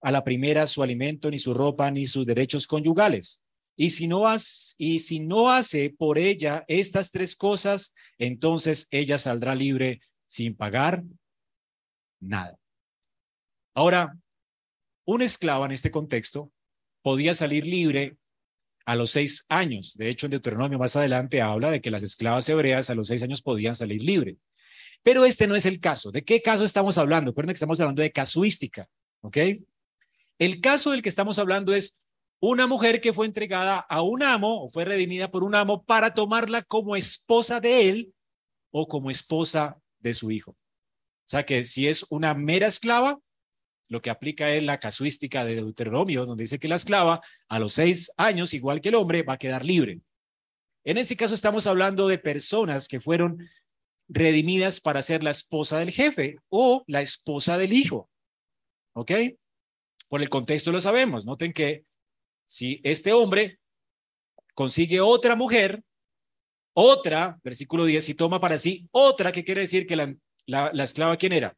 [0.00, 3.44] a la primera su alimento, ni su ropa, ni sus derechos conyugales.
[3.76, 9.16] Y si, no hace, y si no hace por ella estas tres cosas, entonces ella
[9.16, 11.04] saldrá libre sin pagar
[12.18, 12.58] nada.
[13.72, 14.18] Ahora,
[15.04, 16.50] una esclava en este contexto
[17.00, 18.16] podía salir libre
[18.86, 19.94] a los seis años.
[19.96, 23.22] De hecho, en Deuteronomio más adelante habla de que las esclavas hebreas a los seis
[23.22, 24.36] años podían salir libre.
[25.06, 26.10] Pero este no es el caso.
[26.10, 27.30] ¿De qué caso estamos hablando?
[27.30, 28.88] Recuerden que estamos hablando de casuística,
[29.20, 29.36] ¿ok?
[30.36, 32.00] El caso del que estamos hablando es
[32.40, 36.12] una mujer que fue entregada a un amo o fue redimida por un amo para
[36.12, 38.14] tomarla como esposa de él
[38.72, 40.50] o como esposa de su hijo.
[40.50, 43.20] O sea que si es una mera esclava,
[43.86, 47.74] lo que aplica es la casuística de Deuteronomio, donde dice que la esclava a los
[47.74, 50.00] seis años, igual que el hombre, va a quedar libre.
[50.82, 53.38] En ese caso estamos hablando de personas que fueron
[54.08, 58.10] redimidas para ser la esposa del jefe o la esposa del hijo.
[58.94, 59.12] ¿Ok?
[60.08, 61.26] Por el contexto lo sabemos.
[61.26, 61.84] Noten que
[62.44, 63.58] si este hombre
[64.54, 65.82] consigue otra mujer,
[66.72, 70.14] otra, versículo 10, y toma para sí otra, ¿qué quiere decir que la,
[70.46, 71.56] la, la esclava quién era?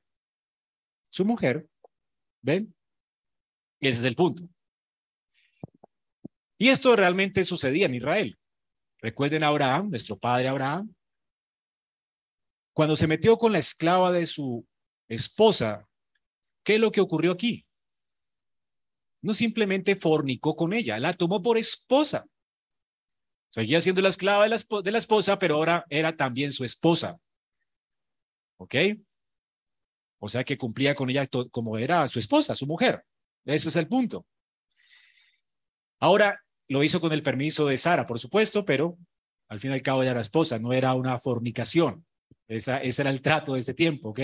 [1.11, 1.66] Su mujer.
[2.42, 2.74] ¿Ven?
[3.80, 4.49] Ese es el punto.
[6.59, 8.38] Y esto realmente sucedía en Israel.
[9.01, 10.92] Recuerden a Abraham, nuestro padre Abraham,
[12.79, 14.64] cuando se metió con la esclava de su
[15.09, 15.89] esposa,
[16.62, 17.66] ¿qué es lo que ocurrió aquí?
[19.20, 22.24] No simplemente fornicó con ella, la tomó por esposa.
[23.51, 24.51] Seguía siendo la esclava de
[24.93, 27.18] la, esposa, pero ahora era también su esposa.
[28.59, 28.76] ¿Ok?
[30.20, 33.05] O sea que cumplía con ella como era su esposa, su mujer.
[33.45, 34.24] Ese es el punto.
[35.99, 38.97] Ahora, lo hizo con el permiso de Sara, por supuesto, pero
[39.49, 42.07] al fin y al cabo era esposa, no era una fornicación.
[42.49, 44.20] Esa, ese era el trato de ese tiempo, ¿ok?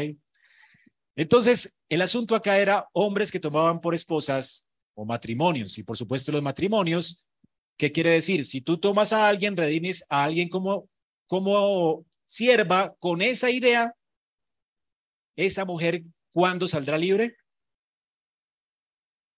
[1.14, 5.78] Entonces, el asunto acá era hombres que tomaban por esposas o matrimonios.
[5.78, 7.22] Y por supuesto los matrimonios,
[7.76, 8.44] ¿qué quiere decir?
[8.44, 10.88] Si tú tomas a alguien, redimes a alguien como,
[11.26, 13.94] como sierva con esa idea,
[15.36, 16.02] esa mujer,
[16.32, 17.36] ¿cuándo saldrá libre?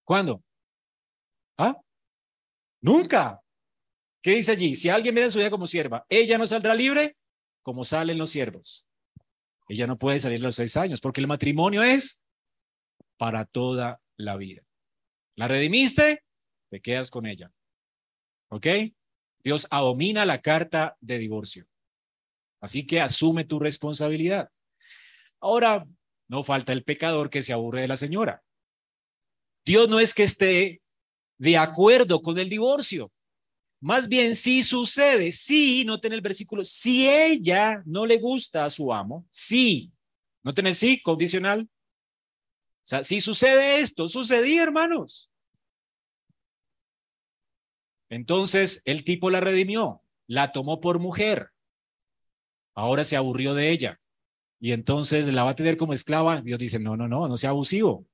[0.05, 0.41] ¿Cuándo?
[1.57, 1.75] ¿Ah?
[2.81, 3.41] Nunca.
[4.21, 4.75] ¿Qué dice allí?
[4.75, 7.16] Si alguien da su vida como sierva, ella no saldrá libre
[7.67, 8.87] como salen los siervos.
[9.67, 12.23] Ella no puede salir a los seis años porque el matrimonio es
[13.17, 14.61] para toda la vida.
[15.35, 16.23] ¿La redimiste?
[16.69, 17.51] Te quedas con ella.
[18.47, 18.67] ¿Ok?
[19.43, 21.67] Dios abomina la carta de divorcio.
[22.61, 24.49] Así que asume tu responsabilidad.
[25.41, 25.85] Ahora,
[26.29, 28.45] no falta el pecador que se aburre de la señora.
[29.65, 30.81] Dios no es que esté
[31.37, 33.11] de acuerdo con el divorcio.
[33.79, 38.69] Más bien, si sucede, si, no tiene el versículo, si ella no le gusta a
[38.69, 39.91] su amo, si,
[40.43, 41.69] no tiene el sí condicional.
[41.69, 45.29] O sea, si sucede esto, sucedía, hermanos.
[48.09, 51.51] Entonces, el tipo la redimió, la tomó por mujer.
[52.73, 53.99] Ahora se aburrió de ella.
[54.59, 56.41] Y entonces la va a tener como esclava.
[56.41, 57.91] Dios dice, no, no, no, no sea abusivo.
[57.91, 58.07] O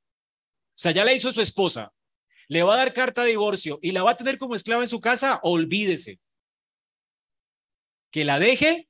[0.75, 1.93] sea, ya la hizo su esposa
[2.47, 4.89] le va a dar carta de divorcio y la va a tener como esclava en
[4.89, 6.19] su casa, olvídese.
[8.11, 8.89] Que la deje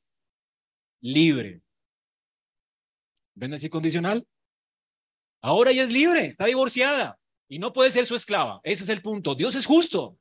[1.01, 1.61] libre.
[3.35, 4.27] ¿Ven así condicional?
[5.41, 8.61] Ahora ella es libre, está divorciada y no puede ser su esclava.
[8.63, 9.35] Ese es el punto.
[9.35, 10.17] Dios es justo.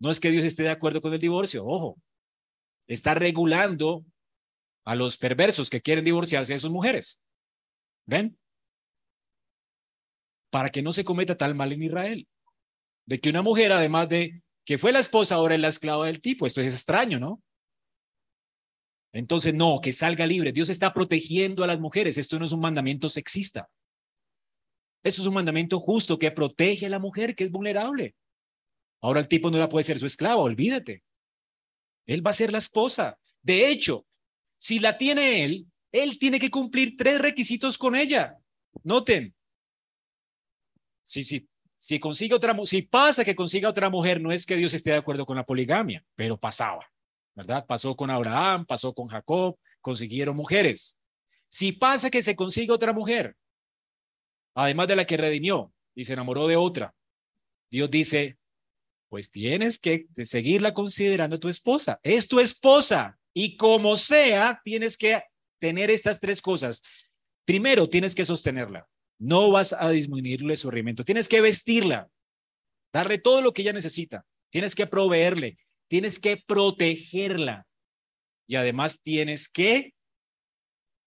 [0.00, 2.00] No es que Dios esté de acuerdo con el divorcio, ojo.
[2.86, 4.04] Está regulando
[4.84, 7.22] a los perversos que quieren divorciarse de sus mujeres.
[8.06, 8.38] ¿Ven?
[10.54, 12.28] Para que no se cometa tal mal en Israel.
[13.06, 16.20] De que una mujer, además de que fue la esposa, ahora es la esclava del
[16.20, 16.46] tipo.
[16.46, 17.42] Esto es extraño, ¿no?
[19.12, 20.52] Entonces, no, que salga libre.
[20.52, 22.18] Dios está protegiendo a las mujeres.
[22.18, 23.68] Esto no es un mandamiento sexista.
[25.02, 28.14] Esto es un mandamiento justo que protege a la mujer que es vulnerable.
[29.00, 31.02] Ahora el tipo no la puede ser su esclava, olvídate.
[32.06, 33.18] Él va a ser la esposa.
[33.42, 34.06] De hecho,
[34.56, 38.38] si la tiene él, él tiene que cumplir tres requisitos con ella.
[38.84, 39.34] Noten,
[41.04, 44.74] si, si, si consigue otra, si pasa que consiga otra mujer, no es que Dios
[44.74, 46.90] esté de acuerdo con la poligamia, pero pasaba,
[47.34, 47.64] ¿verdad?
[47.66, 51.00] Pasó con Abraham, pasó con Jacob, consiguieron mujeres.
[51.48, 53.36] Si pasa que se consigue otra mujer,
[54.54, 56.94] además de la que redimió y se enamoró de otra,
[57.70, 58.38] Dios dice,
[59.08, 62.00] pues tienes que seguirla considerando tu esposa.
[62.02, 65.22] Es tu esposa y como sea, tienes que
[65.58, 66.82] tener estas tres cosas.
[67.44, 68.88] Primero, tienes que sostenerla.
[69.18, 71.04] No vas a disminuirle su rendimiento.
[71.04, 72.10] Tienes que vestirla,
[72.92, 74.26] darle todo lo que ella necesita.
[74.50, 75.58] Tienes que proveerle,
[75.88, 77.66] tienes que protegerla.
[78.46, 79.94] Y además tienes que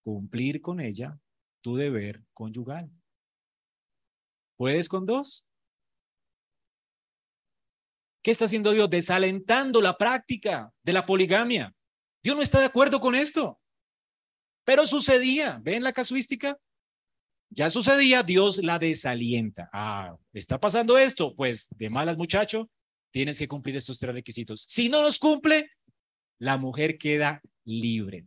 [0.04, 1.20] cumplir con ella
[1.62, 2.90] tu deber conyugal.
[4.58, 5.46] ¿Puedes con dos?
[8.24, 8.90] ¿Qué está haciendo Dios?
[8.90, 11.74] Desalentando la práctica de la poligamia.
[12.24, 13.60] Dios no está de acuerdo con esto.
[14.66, 15.60] Pero sucedía.
[15.64, 16.58] ¿Ven la casuística?
[17.50, 19.70] Ya sucedía, Dios la desalienta.
[19.74, 22.70] Ah, está pasando esto, pues de malas muchacho,
[23.12, 24.66] tienes que cumplir estos tres requisitos.
[24.68, 25.72] Si no los cumple,
[26.40, 28.26] la mujer queda libre.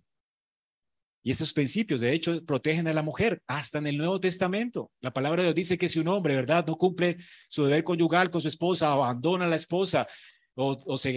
[1.23, 4.91] Y estos principios, de hecho, protegen a la mujer hasta en el Nuevo Testamento.
[5.01, 7.19] La palabra de Dios dice que si un hombre, ¿verdad?, no cumple
[7.49, 10.07] su deber conyugal con su esposa, abandona a la esposa
[10.55, 10.77] o,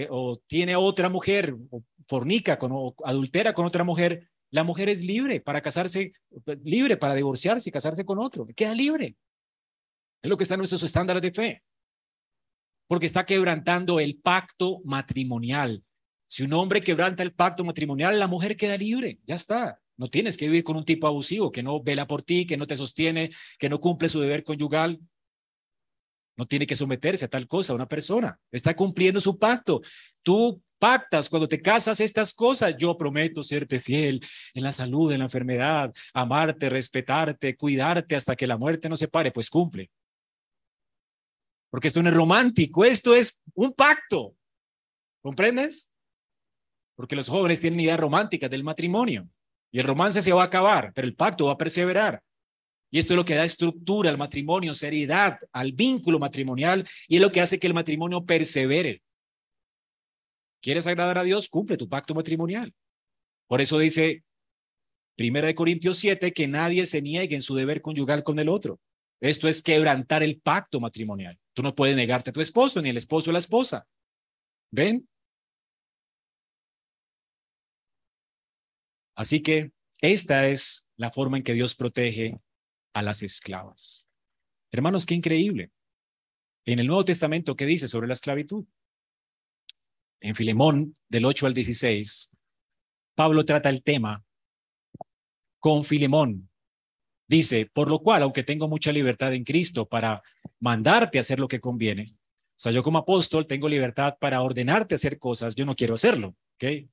[0.10, 5.04] o tiene otra mujer, o fornica con, o adultera con otra mujer, la mujer es
[5.04, 6.14] libre para casarse,
[6.64, 8.46] libre para divorciarse y casarse con otro.
[8.56, 9.16] Queda libre.
[10.22, 11.64] Es lo que está en nuestros estándares de fe.
[12.88, 15.84] Porque está quebrantando el pacto matrimonial.
[16.28, 19.18] Si un hombre quebranta el pacto matrimonial, la mujer queda libre.
[19.26, 19.80] Ya está.
[19.98, 22.68] No tienes que vivir con un tipo abusivo que no vela por ti, que no
[22.68, 25.00] te sostiene, que no cumple su deber conyugal.
[26.38, 28.40] No tiene que someterse a tal cosa una persona.
[28.52, 29.82] Está cumpliendo su pacto.
[30.22, 32.76] Tú pactas cuando te casas estas cosas.
[32.78, 38.48] Yo prometo serte fiel en la salud, en la enfermedad, amarte, respetarte, cuidarte hasta que
[38.48, 39.32] la muerte no se pare.
[39.32, 39.90] Pues cumple.
[41.70, 44.36] Porque esto no es romántico, esto es un pacto.
[45.22, 45.90] ¿Comprendes?
[46.96, 49.28] Porque los jóvenes tienen ideas románticas del matrimonio
[49.72, 52.22] y el romance se va a acabar, pero el pacto va a perseverar.
[52.92, 57.22] Y esto es lo que da estructura al matrimonio, seriedad al vínculo matrimonial y es
[57.24, 59.02] lo que hace que el matrimonio persevere.
[60.64, 61.50] ¿Quieres agradar a Dios?
[61.50, 62.74] Cumple tu pacto matrimonial.
[63.48, 64.24] Por eso dice,
[65.18, 68.80] Primera de Corintios 7, que nadie se niegue en su deber conyugal con el otro.
[69.20, 71.38] Esto es quebrantar el pacto matrimonial.
[71.52, 73.86] Tú no puedes negarte a tu esposo, ni el esposo a la esposa.
[74.72, 75.08] ¿Ven?
[79.16, 82.40] Así que esta es la forma en que Dios protege
[82.94, 84.08] a las esclavas.
[84.72, 85.72] Hermanos, qué increíble.
[86.66, 88.66] En el Nuevo Testamento, ¿qué dice sobre la esclavitud?
[90.24, 92.32] En Filemón, del 8 al 16,
[93.14, 94.24] Pablo trata el tema
[95.60, 96.50] con Filemón.
[97.28, 100.24] Dice, por lo cual, aunque tengo mucha libertad en Cristo para
[100.62, 104.94] mandarte a hacer lo que conviene, o sea, yo como apóstol tengo libertad para ordenarte
[104.94, 106.88] a hacer cosas, yo no quiero hacerlo, ¿ok?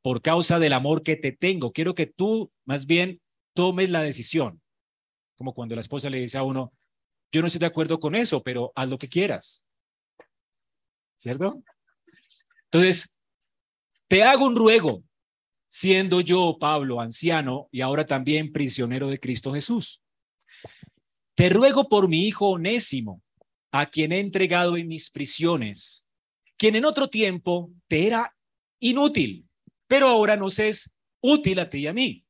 [0.00, 3.20] Por causa del amor que te tengo, quiero que tú más bien
[3.52, 4.62] tomes la decisión.
[5.36, 6.72] Como cuando la esposa le dice a uno,
[7.30, 9.62] yo no estoy de acuerdo con eso, pero haz lo que quieras.
[11.16, 11.62] ¿Cierto?
[12.72, 13.14] Entonces,
[14.08, 15.04] te hago un ruego,
[15.68, 20.02] siendo yo, Pablo, anciano y ahora también prisionero de Cristo Jesús.
[21.34, 23.22] Te ruego por mi hijo onésimo,
[23.72, 26.06] a quien he entregado en mis prisiones,
[26.56, 28.34] quien en otro tiempo te era
[28.80, 29.46] inútil,
[29.86, 32.24] pero ahora nos es útil a ti y a mí.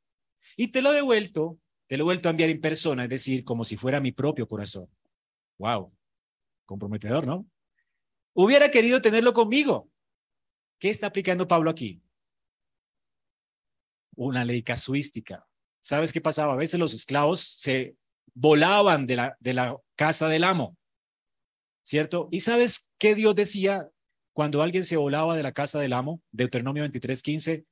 [0.57, 3.45] Y te lo he devuelto, te lo he vuelto a enviar en persona, es decir,
[3.45, 4.89] como si fuera mi propio corazón.
[5.59, 5.93] Wow,
[6.65, 7.47] comprometedor, ¿no?
[8.35, 9.92] Hubiera querido tenerlo conmigo.
[10.83, 12.03] ¿Qué está aplicando Pablo aquí?
[14.17, 15.47] una ley casuística.
[15.81, 16.55] ¿Sabes qué pasaba?
[16.55, 17.95] A veces los esclavos se
[18.35, 20.77] volaban de la, de la casa del amo,
[21.85, 22.29] ¿cierto?
[22.33, 23.89] ¿Y sabes qué Dios decía
[24.33, 26.21] cuando alguien se volaba de la casa del amo?
[26.33, 27.65] Deuteronomio 23, 15.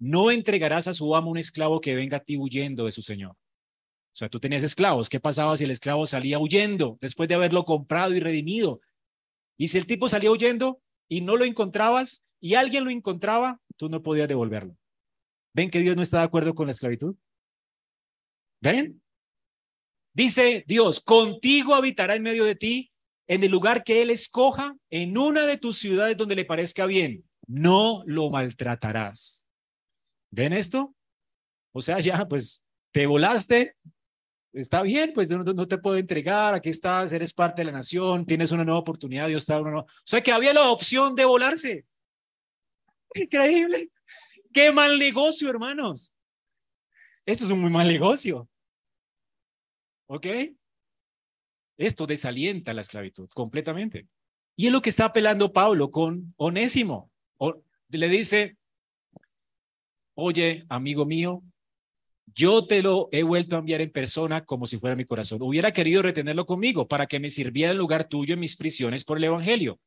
[0.00, 3.32] No entregarás a su amo un esclavo que venga a ti huyendo de su señor.
[3.32, 5.08] O sea, tú tenías esclavos.
[5.08, 8.80] ¿Qué pasaba si el esclavo salía huyendo después de haberlo comprado y redimido?
[9.56, 13.88] Y si el tipo salía huyendo y no lo encontrabas y alguien lo encontraba, tú
[13.88, 14.76] no podías devolverlo.
[15.54, 17.16] ¿Ven que Dios no está de acuerdo con la esclavitud?
[18.60, 19.02] ¿Ven?
[20.14, 22.92] Dice Dios, contigo habitará en medio de ti,
[23.26, 27.24] en el lugar que Él escoja, en una de tus ciudades donde le parezca bien.
[27.46, 29.44] No lo maltratarás.
[30.30, 30.94] ¿Ven esto?
[31.72, 33.76] O sea, ya, pues, te volaste,
[34.52, 38.52] está bien, pues no, te puedo entregar, aquí estás, eres parte de la nación, tienes
[38.52, 41.84] una nueva oportunidad, Dios está O sea que había la opción de volarse.
[43.16, 43.90] Increíble.
[44.52, 46.14] Qué mal negocio, hermanos.
[47.24, 48.48] Esto es un muy mal negocio.
[50.06, 50.26] ¿Ok?
[51.76, 54.06] Esto desalienta la esclavitud completamente.
[54.56, 57.10] Y es lo que está apelando Pablo con Onésimo.
[57.88, 58.56] le dice,
[60.14, 61.42] oye, amigo mío,
[62.34, 65.42] yo te lo he vuelto a enviar en persona como si fuera mi corazón.
[65.42, 69.18] Hubiera querido retenerlo conmigo para que me sirviera en lugar tuyo en mis prisiones por
[69.18, 69.78] el Evangelio.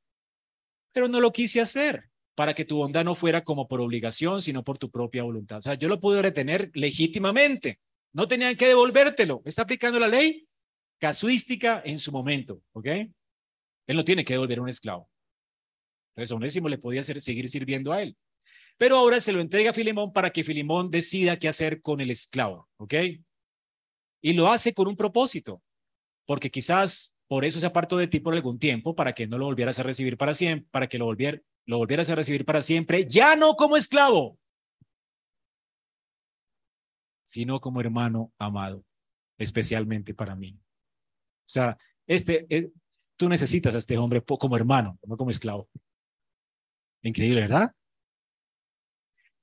[0.92, 2.10] Pero no lo quise hacer
[2.40, 5.58] para que tu bondad no fuera como por obligación, sino por tu propia voluntad.
[5.58, 7.82] O sea, yo lo pude retener legítimamente.
[8.14, 9.42] No tenían que devolvértelo.
[9.44, 10.48] Está aplicando la ley
[11.00, 12.86] casuística en su momento, ¿ok?
[12.86, 15.10] Él no tiene que devolver un esclavo.
[16.16, 18.16] Entonces, Onésimo le podía seguir sirviendo a él.
[18.78, 22.10] Pero ahora se lo entrega a Filemón para que Filemón decida qué hacer con el
[22.10, 22.94] esclavo, ¿ok?
[24.22, 25.62] Y lo hace con un propósito,
[26.26, 29.44] porque quizás por eso se apartó de ti por algún tiempo, para que no lo
[29.44, 33.06] volvieras a recibir para siempre, para que lo, volviera, lo volvieras a recibir para siempre,
[33.06, 34.40] ya no como esclavo,
[37.22, 38.84] sino como hermano amado,
[39.38, 40.58] especialmente para mí.
[40.60, 42.72] O sea, este, eh,
[43.16, 45.70] tú necesitas a este hombre como hermano, no como esclavo.
[47.04, 47.72] Increíble, ¿verdad?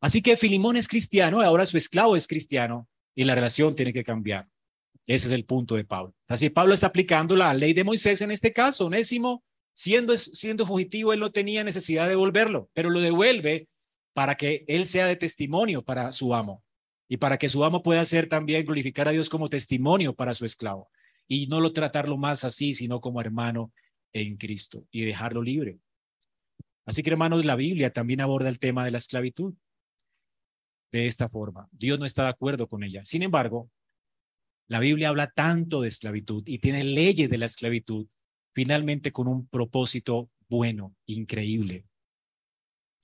[0.01, 4.03] Así que Filimón es cristiano, ahora su esclavo es cristiano y la relación tiene que
[4.03, 4.49] cambiar.
[5.07, 6.12] Ese es el punto de Pablo.
[6.27, 8.87] Así Pablo está aplicando la ley de Moisés en este caso.
[8.87, 9.45] Onésimo,
[9.77, 13.68] siendo, siendo fugitivo, él no tenía necesidad de devolverlo, pero lo devuelve
[14.14, 16.64] para que él sea de testimonio para su amo
[17.09, 20.47] y para que su amo pueda ser también glorificar a Dios como testimonio para su
[20.47, 20.89] esclavo
[21.29, 23.70] y no lo tratarlo más así, sino como hermano
[24.14, 25.79] en Cristo y dejarlo libre.
[26.87, 29.53] Así que hermanos, la Biblia también aborda el tema de la esclavitud
[30.91, 31.68] de esta forma.
[31.70, 33.05] Dios no está de acuerdo con ella.
[33.05, 33.70] Sin embargo,
[34.68, 38.07] la Biblia habla tanto de esclavitud y tiene leyes de la esclavitud,
[38.57, 41.85] finalmente con un propósito bueno, increíble.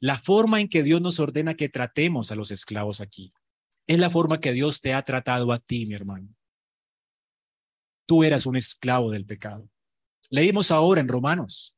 [0.00, 3.34] La forma en que Dios nos ordena que tratemos a los esclavos aquí
[3.86, 6.34] es la forma que Dios te ha tratado a ti, mi hermano.
[8.06, 9.68] Tú eras un esclavo del pecado.
[10.30, 11.76] Leímos ahora en Romanos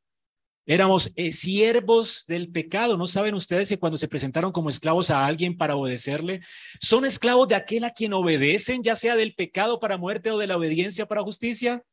[0.67, 2.97] Éramos eh, siervos del pecado.
[2.97, 6.41] ¿No saben ustedes que cuando se presentaron como esclavos a alguien para obedecerle,
[6.81, 10.47] son esclavos de aquel a quien obedecen, ya sea del pecado para muerte o de
[10.47, 11.85] la obediencia para justicia?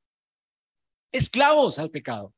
[1.12, 2.34] Esclavos al pecado.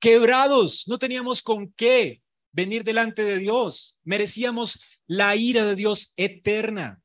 [0.00, 2.22] Quebrados, no teníamos con qué
[2.52, 3.98] venir delante de Dios.
[4.04, 7.00] Merecíamos la ira de Dios eterna.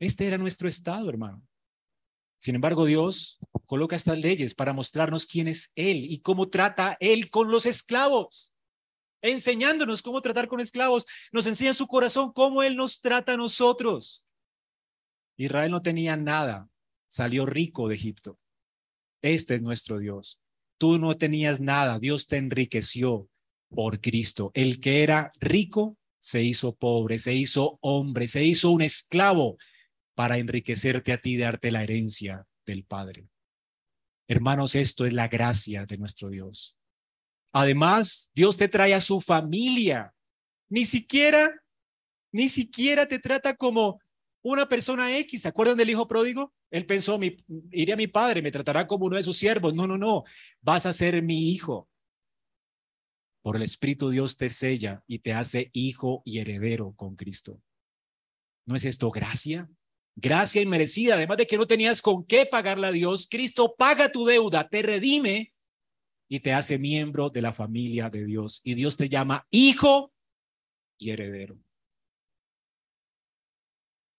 [0.00, 1.42] Este era nuestro estado, hermano.
[2.38, 7.28] Sin embargo, Dios coloca estas leyes para mostrarnos quién es Él y cómo trata Él
[7.28, 8.54] con los esclavos,
[9.20, 11.04] enseñándonos cómo tratar con esclavos.
[11.32, 14.24] Nos enseña su corazón cómo Él nos trata a nosotros.
[15.36, 16.69] Israel no tenía nada,
[17.10, 18.38] salió rico de Egipto.
[19.20, 20.40] Este es nuestro Dios.
[20.78, 23.28] Tú no tenías nada, Dios te enriqueció
[23.68, 24.50] por Cristo.
[24.54, 29.58] El que era rico se hizo pobre, se hizo hombre, se hizo un esclavo
[30.14, 33.28] para enriquecerte a ti y darte la herencia del Padre.
[34.28, 36.76] Hermanos, esto es la gracia de nuestro Dios.
[37.52, 40.14] Además, Dios te trae a su familia.
[40.68, 41.50] Ni siquiera,
[42.32, 44.00] ni siquiera te trata como
[44.42, 45.42] una persona X.
[45.42, 46.52] ¿Se acuerdan del hijo pródigo?
[46.70, 47.18] Él pensó,
[47.72, 49.74] iré a mi padre, me tratará como uno de sus siervos.
[49.74, 50.24] No, no, no.
[50.60, 51.88] Vas a ser mi hijo.
[53.42, 57.60] Por el Espíritu Dios te sella y te hace hijo y heredero con Cristo.
[58.66, 59.68] ¿No es esto gracia?
[60.14, 64.26] Gracia inmerecida, además de que no tenías con qué pagarle a Dios, Cristo paga tu
[64.26, 65.54] deuda, te redime
[66.28, 68.60] y te hace miembro de la familia de Dios.
[68.62, 70.12] Y Dios te llama hijo
[70.98, 71.58] y heredero.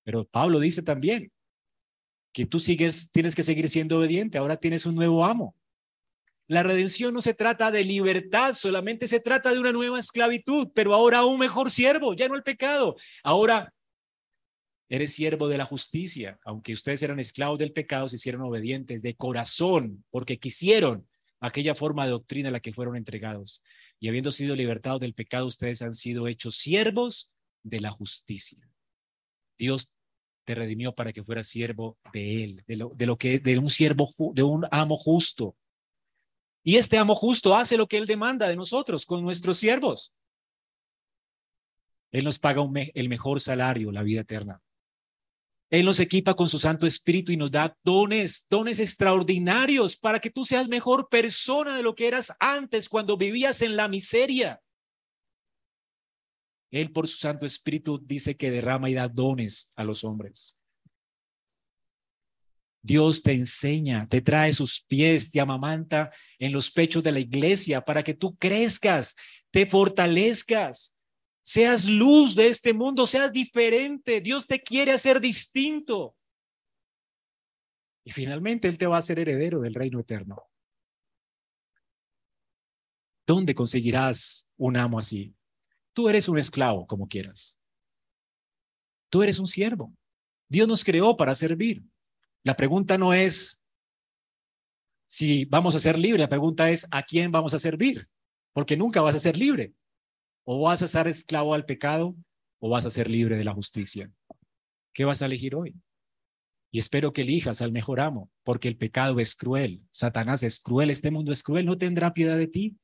[0.04, 1.32] Pero Pablo dice también
[2.34, 5.56] que tú sigues, tienes que seguir siendo obediente, ahora tienes un nuevo amo.
[6.48, 10.94] La redención no se trata de libertad, solamente se trata de una nueva esclavitud, pero
[10.94, 12.96] ahora un mejor siervo, ya no el pecado.
[13.24, 13.74] Ahora
[14.90, 16.38] eres siervo de la justicia.
[16.44, 21.08] Aunque ustedes eran esclavos del pecado, se hicieron obedientes de corazón, porque quisieron
[21.40, 23.64] aquella forma de doctrina a la que fueron entregados.
[24.02, 27.32] Y habiendo sido libertados del pecado, ustedes han sido hechos siervos
[27.64, 28.60] de la justicia.
[29.58, 29.94] Dios
[30.56, 34.44] redimió para que fueras siervo de él, de lo, de que de un siervo de
[34.44, 35.56] un amo justo.
[36.64, 40.14] Y este amo justo hace lo que él demanda de nosotros con nuestros siervos.
[42.12, 42.62] Él nos paga
[42.94, 44.62] el mejor salario, la vida eterna.
[45.70, 50.30] Él nos equipa con su Santo Espíritu y nos da dones, dones extraordinarios para que
[50.30, 54.60] tú seas mejor persona de lo que eras antes cuando vivías en la miseria.
[56.72, 60.58] Él por su Santo Espíritu dice que derrama y da dones a los hombres.
[62.82, 67.86] Dios te enseña, te trae sus pies, te amamanta en los pechos de la iglesia
[67.86, 69.16] para que tú crezcas,
[69.52, 70.96] te fortalezcas,
[71.44, 74.22] seas luz de este mundo, seas diferente.
[74.22, 76.16] Dios te quiere hacer distinto.
[78.04, 80.44] Y finalmente Él te va a hacer heredero del reino eterno.
[83.28, 85.36] ¿Dónde conseguirás un amo así?
[85.94, 87.58] Tú eres un esclavo, como quieras.
[89.10, 89.94] Tú eres un siervo.
[90.48, 91.84] Dios nos creó para servir.
[92.44, 93.62] La pregunta no es
[95.12, 98.08] si vamos a ser libres, la pregunta es a quién vamos a servir,
[98.54, 99.74] porque nunca vas a ser libre.
[100.46, 102.16] O vas a ser esclavo al pecado
[102.60, 104.10] o vas a ser libre de la justicia.
[104.94, 105.76] ¿Qué vas a elegir hoy?
[106.72, 109.82] Y espero que elijas al mejor amo, porque el pecado es cruel.
[109.92, 112.78] Satanás es cruel, este mundo es cruel, no tendrá piedad de ti.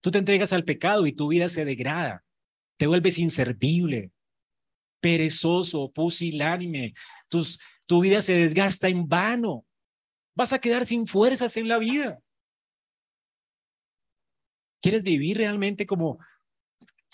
[0.00, 2.24] Tú te entregas al pecado y tu vida se degrada.
[2.76, 4.10] Te vuelves inservible,
[5.00, 6.94] perezoso, pusilánime.
[7.28, 9.64] Tus, tu vida se desgasta en vano.
[10.34, 12.20] Vas a quedar sin fuerzas en la vida.
[14.80, 16.18] ¿Quieres vivir realmente como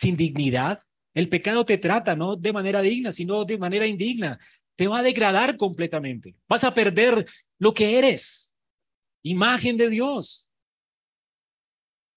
[0.01, 0.83] sin dignidad.
[1.13, 4.39] El pecado te trata no de manera digna, sino de manera indigna.
[4.75, 6.35] Te va a degradar completamente.
[6.49, 7.27] Vas a perder
[7.59, 8.57] lo que eres,
[9.23, 10.49] imagen de Dios.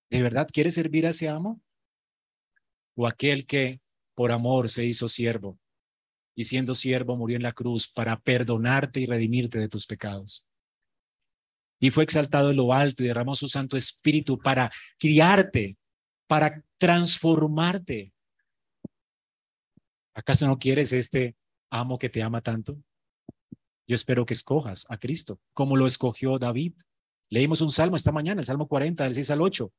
[0.09, 1.59] ¿De verdad quieres servir a ese amo?
[2.95, 3.81] ¿O aquel que
[4.15, 5.59] por amor se hizo siervo
[6.35, 10.45] y siendo siervo murió en la cruz para perdonarte y redimirte de tus pecados?
[11.79, 15.77] Y fue exaltado en lo alto y derramó su Santo Espíritu para criarte,
[16.27, 18.13] para transformarte.
[20.13, 21.35] ¿Acaso no quieres este
[21.69, 22.77] amo que te ama tanto?
[23.87, 26.73] Yo espero que escojas a Cristo, como lo escogió David.
[27.29, 29.73] Leímos un salmo esta mañana, el Salmo 40, del 6 al 8.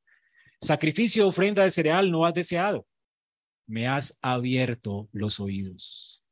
[0.60, 2.86] Sacrificio, ofrenda de cereal no has deseado.
[3.66, 6.22] Me has abierto los oídos.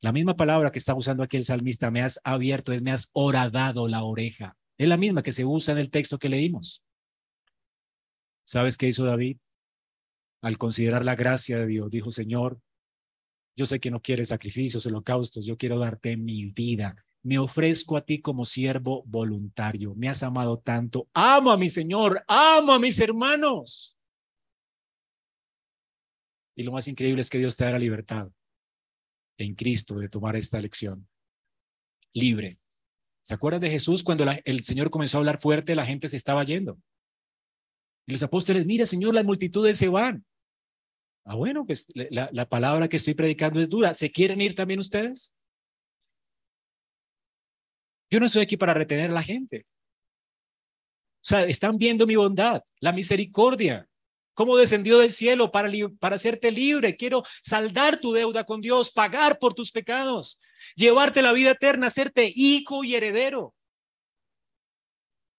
[0.00, 3.10] La misma palabra que está usando aquí el salmista, me has abierto, es me has
[3.12, 4.56] horadado la oreja.
[4.76, 6.84] Es la misma que se usa en el texto que leímos.
[8.44, 9.38] ¿Sabes qué hizo David?
[10.42, 12.60] al considerar la gracia de Dios, dijo, Señor,
[13.56, 16.94] yo sé que no quieres sacrificios, holocaustos, yo quiero darte mi vida.
[17.22, 19.94] Me ofrezco a ti como siervo voluntario.
[19.96, 21.08] Me has amado tanto.
[21.12, 23.97] Amo a mi Señor, amo a mis hermanos.
[26.58, 28.28] Y lo más increíble es que Dios te da la libertad
[29.38, 31.08] en Cristo de tomar esta elección.
[32.12, 32.58] Libre.
[33.22, 36.42] ¿Se acuerdan de Jesús cuando el Señor comenzó a hablar fuerte, la gente se estaba
[36.42, 36.76] yendo?
[38.08, 40.26] Y los apóstoles, mira, Señor, las multitudes se van.
[41.24, 43.94] Ah, bueno, pues la, la palabra que estoy predicando es dura.
[43.94, 45.32] ¿Se quieren ir también ustedes?
[48.10, 49.64] Yo no estoy aquí para retener a la gente.
[51.22, 53.87] O sea, están viendo mi bondad, la misericordia,
[54.38, 55.68] cómo descendió del cielo para,
[55.98, 56.94] para hacerte libre.
[56.94, 60.38] Quiero saldar tu deuda con Dios, pagar por tus pecados,
[60.76, 63.52] llevarte la vida eterna, hacerte hijo y heredero.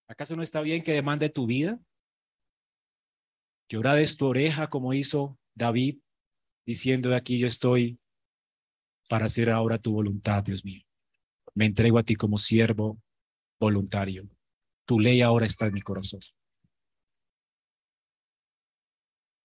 [0.09, 1.79] ¿Acaso no está bien que demande tu vida?
[3.69, 5.99] Llorades tu oreja como hizo David,
[6.65, 7.97] diciendo de aquí yo estoy
[9.07, 10.83] para hacer ahora tu voluntad, Dios mío.
[11.53, 13.01] Me entrego a ti como siervo
[13.61, 14.27] voluntario.
[14.83, 16.19] Tu ley ahora está en mi corazón.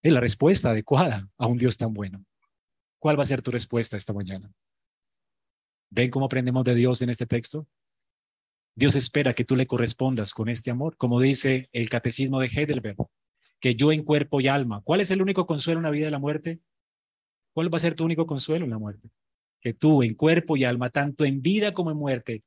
[0.05, 2.23] Es la respuesta adecuada a un Dios tan bueno.
[2.99, 4.53] ¿Cuál va a ser tu respuesta esta mañana?
[5.89, 7.67] ¿Ven cómo aprendemos de Dios en este texto?
[8.75, 12.99] Dios espera que tú le correspondas con este amor, como dice el catecismo de Heidelberg,
[13.59, 14.83] que yo en cuerpo y alma.
[14.85, 16.61] ¿Cuál es el único consuelo en la vida de la muerte?
[17.55, 19.09] ¿Cuál va a ser tu único consuelo en la muerte?
[19.63, 22.43] Que tú en cuerpo y alma, tanto en vida como en muerte,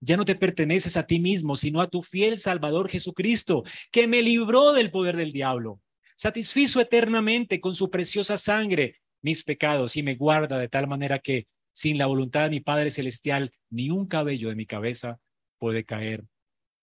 [0.00, 4.22] ya no te perteneces a ti mismo, sino a tu fiel Salvador Jesucristo, que me
[4.22, 5.80] libró del poder del diablo,
[6.16, 11.46] satisfizo eternamente con su preciosa sangre mis pecados y me guarda de tal manera que
[11.72, 15.20] sin la voluntad de mi Padre Celestial, ni un cabello de mi cabeza
[15.58, 16.24] puede caer.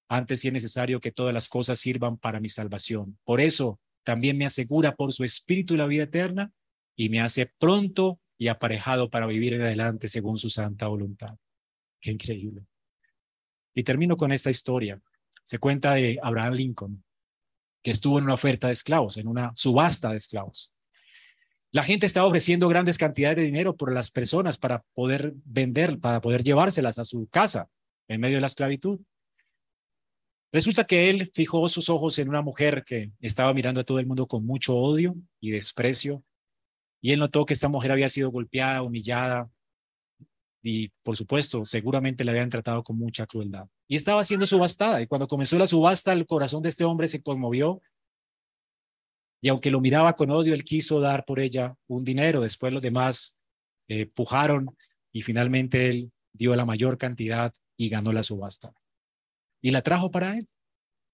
[0.08, 3.18] Antes sí es necesario que todas las cosas sirvan para mi salvación.
[3.24, 6.52] Por eso también me asegura por su espíritu la vida eterna
[6.96, 11.36] y me hace pronto y aparejado para vivir en adelante según su santa voluntad.
[12.00, 12.66] Qué increíble.
[13.74, 15.02] Y termino con esta historia.
[15.44, 17.03] Se cuenta de Abraham Lincoln,
[17.84, 20.72] que estuvo en una oferta de esclavos, en una subasta de esclavos.
[21.72, 26.22] La gente estaba ofreciendo grandes cantidades de dinero por las personas para poder vender, para
[26.22, 27.68] poder llevárselas a su casa
[28.08, 29.00] en medio de la esclavitud.
[30.52, 34.06] Resulta que él fijó sus ojos en una mujer que estaba mirando a todo el
[34.06, 36.24] mundo con mucho odio y desprecio.
[37.02, 39.50] Y él notó que esta mujer había sido golpeada, humillada,
[40.64, 43.68] y por supuesto, seguramente la habían tratado con mucha crueldad.
[43.88, 47.22] Y estaba siendo subastada y cuando comenzó la subasta, el corazón de este hombre se
[47.22, 47.82] conmovió
[49.44, 52.40] y aunque lo miraba con odio, él quiso dar por ella un dinero.
[52.40, 53.38] Después los demás
[53.90, 54.74] eh, pujaron
[55.12, 58.74] y finalmente él dio la mayor cantidad y ganó la subasta.
[59.62, 60.48] Y la trajo para él.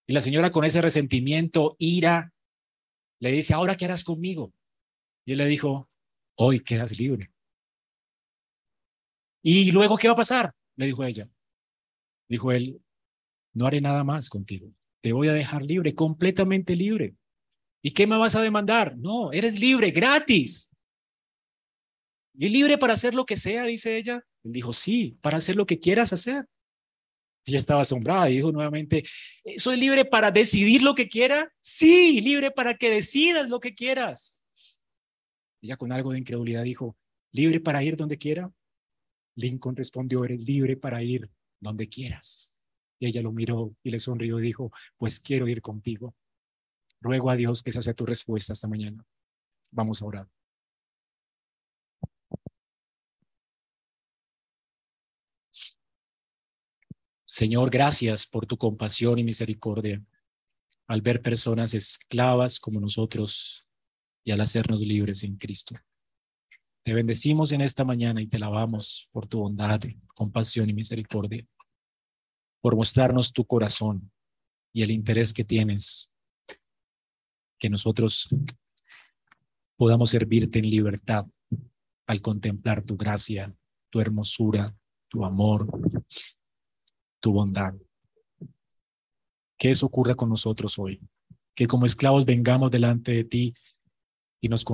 [0.06, 2.32] Y la señora con ese resentimiento, ira,
[3.20, 4.54] le dice, ahora qué harás conmigo.
[5.26, 5.90] Y él le dijo,
[6.36, 7.32] hoy quedas libre.
[9.42, 10.54] ¿Y luego qué va a pasar?
[10.76, 11.30] Le dijo ella.
[12.28, 12.82] Dijo él,
[13.54, 14.72] no haré nada más contigo.
[15.02, 17.16] Te voy a dejar libre, completamente libre.
[17.82, 18.98] ¿Y qué me vas a demandar?
[18.98, 20.72] No, eres libre, gratis.
[22.34, 23.64] ¿Y libre para hacer lo que sea?
[23.64, 24.24] Dice ella.
[24.44, 26.46] Él dijo, sí, para hacer lo que quieras hacer.
[27.46, 29.04] Ella estaba asombrada y dijo nuevamente,
[29.58, 31.52] ¿soy libre para decidir lo que quiera?
[31.62, 34.40] Sí, libre para que decidas lo que quieras.
[35.62, 36.96] Ella con algo de incredulidad dijo,
[37.32, 38.52] ¿libre para ir donde quiera?
[39.40, 41.30] Lincoln respondió, eres libre para ir
[41.60, 42.54] donde quieras.
[43.00, 46.16] Y ella lo miró y le sonrió y dijo, pues quiero ir contigo.
[47.02, 49.06] Ruego a Dios que esa sea tu respuesta esta mañana.
[49.72, 50.28] Vamos a orar.
[57.26, 60.04] Señor, gracias por tu compasión y misericordia
[60.88, 63.68] al ver personas esclavas como nosotros
[64.24, 65.76] y al hacernos libres en Cristo.
[66.90, 69.80] Te bendecimos en esta mañana y te lavamos por tu bondad,
[70.16, 71.46] compasión y misericordia,
[72.62, 74.12] por mostrarnos tu corazón
[74.74, 76.12] y el interés que tienes,
[77.60, 78.30] que nosotros
[79.78, 81.28] podamos servirte en libertad
[82.08, 83.54] al contemplar tu gracia,
[83.92, 84.76] tu hermosura,
[85.10, 85.68] tu amor,
[87.20, 87.76] tu bondad.
[89.60, 91.00] Que eso ocurra con nosotros hoy,
[91.54, 93.54] que como esclavos vengamos delante de ti
[94.42, 94.66] y nos,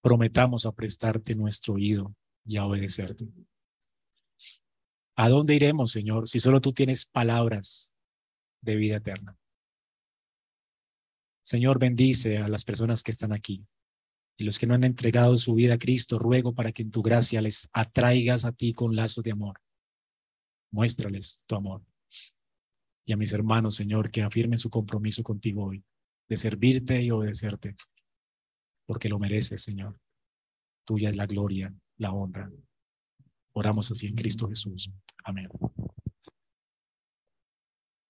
[0.00, 2.14] prometamos a prestarte nuestro oído
[2.44, 3.28] y a obedecerte.
[5.16, 7.92] ¿A dónde iremos, Señor, si solo tú tienes palabras
[8.62, 9.36] de vida eterna?
[11.42, 13.66] Señor, bendice a las personas que están aquí
[14.38, 17.02] y los que no han entregado su vida a Cristo, ruego para que en tu
[17.02, 19.60] gracia les atraigas a ti con lazos de amor.
[20.70, 21.84] Muéstrales tu amor.
[23.04, 25.84] Y a mis hermanos, Señor, que afirmen su compromiso contigo hoy,
[26.28, 27.76] de servirte y obedecerte
[28.90, 30.00] porque lo mereces, Señor.
[30.84, 32.50] Tuya es la gloria, la honra.
[33.52, 34.90] Oramos así en Cristo Jesús.
[35.22, 35.48] Amén.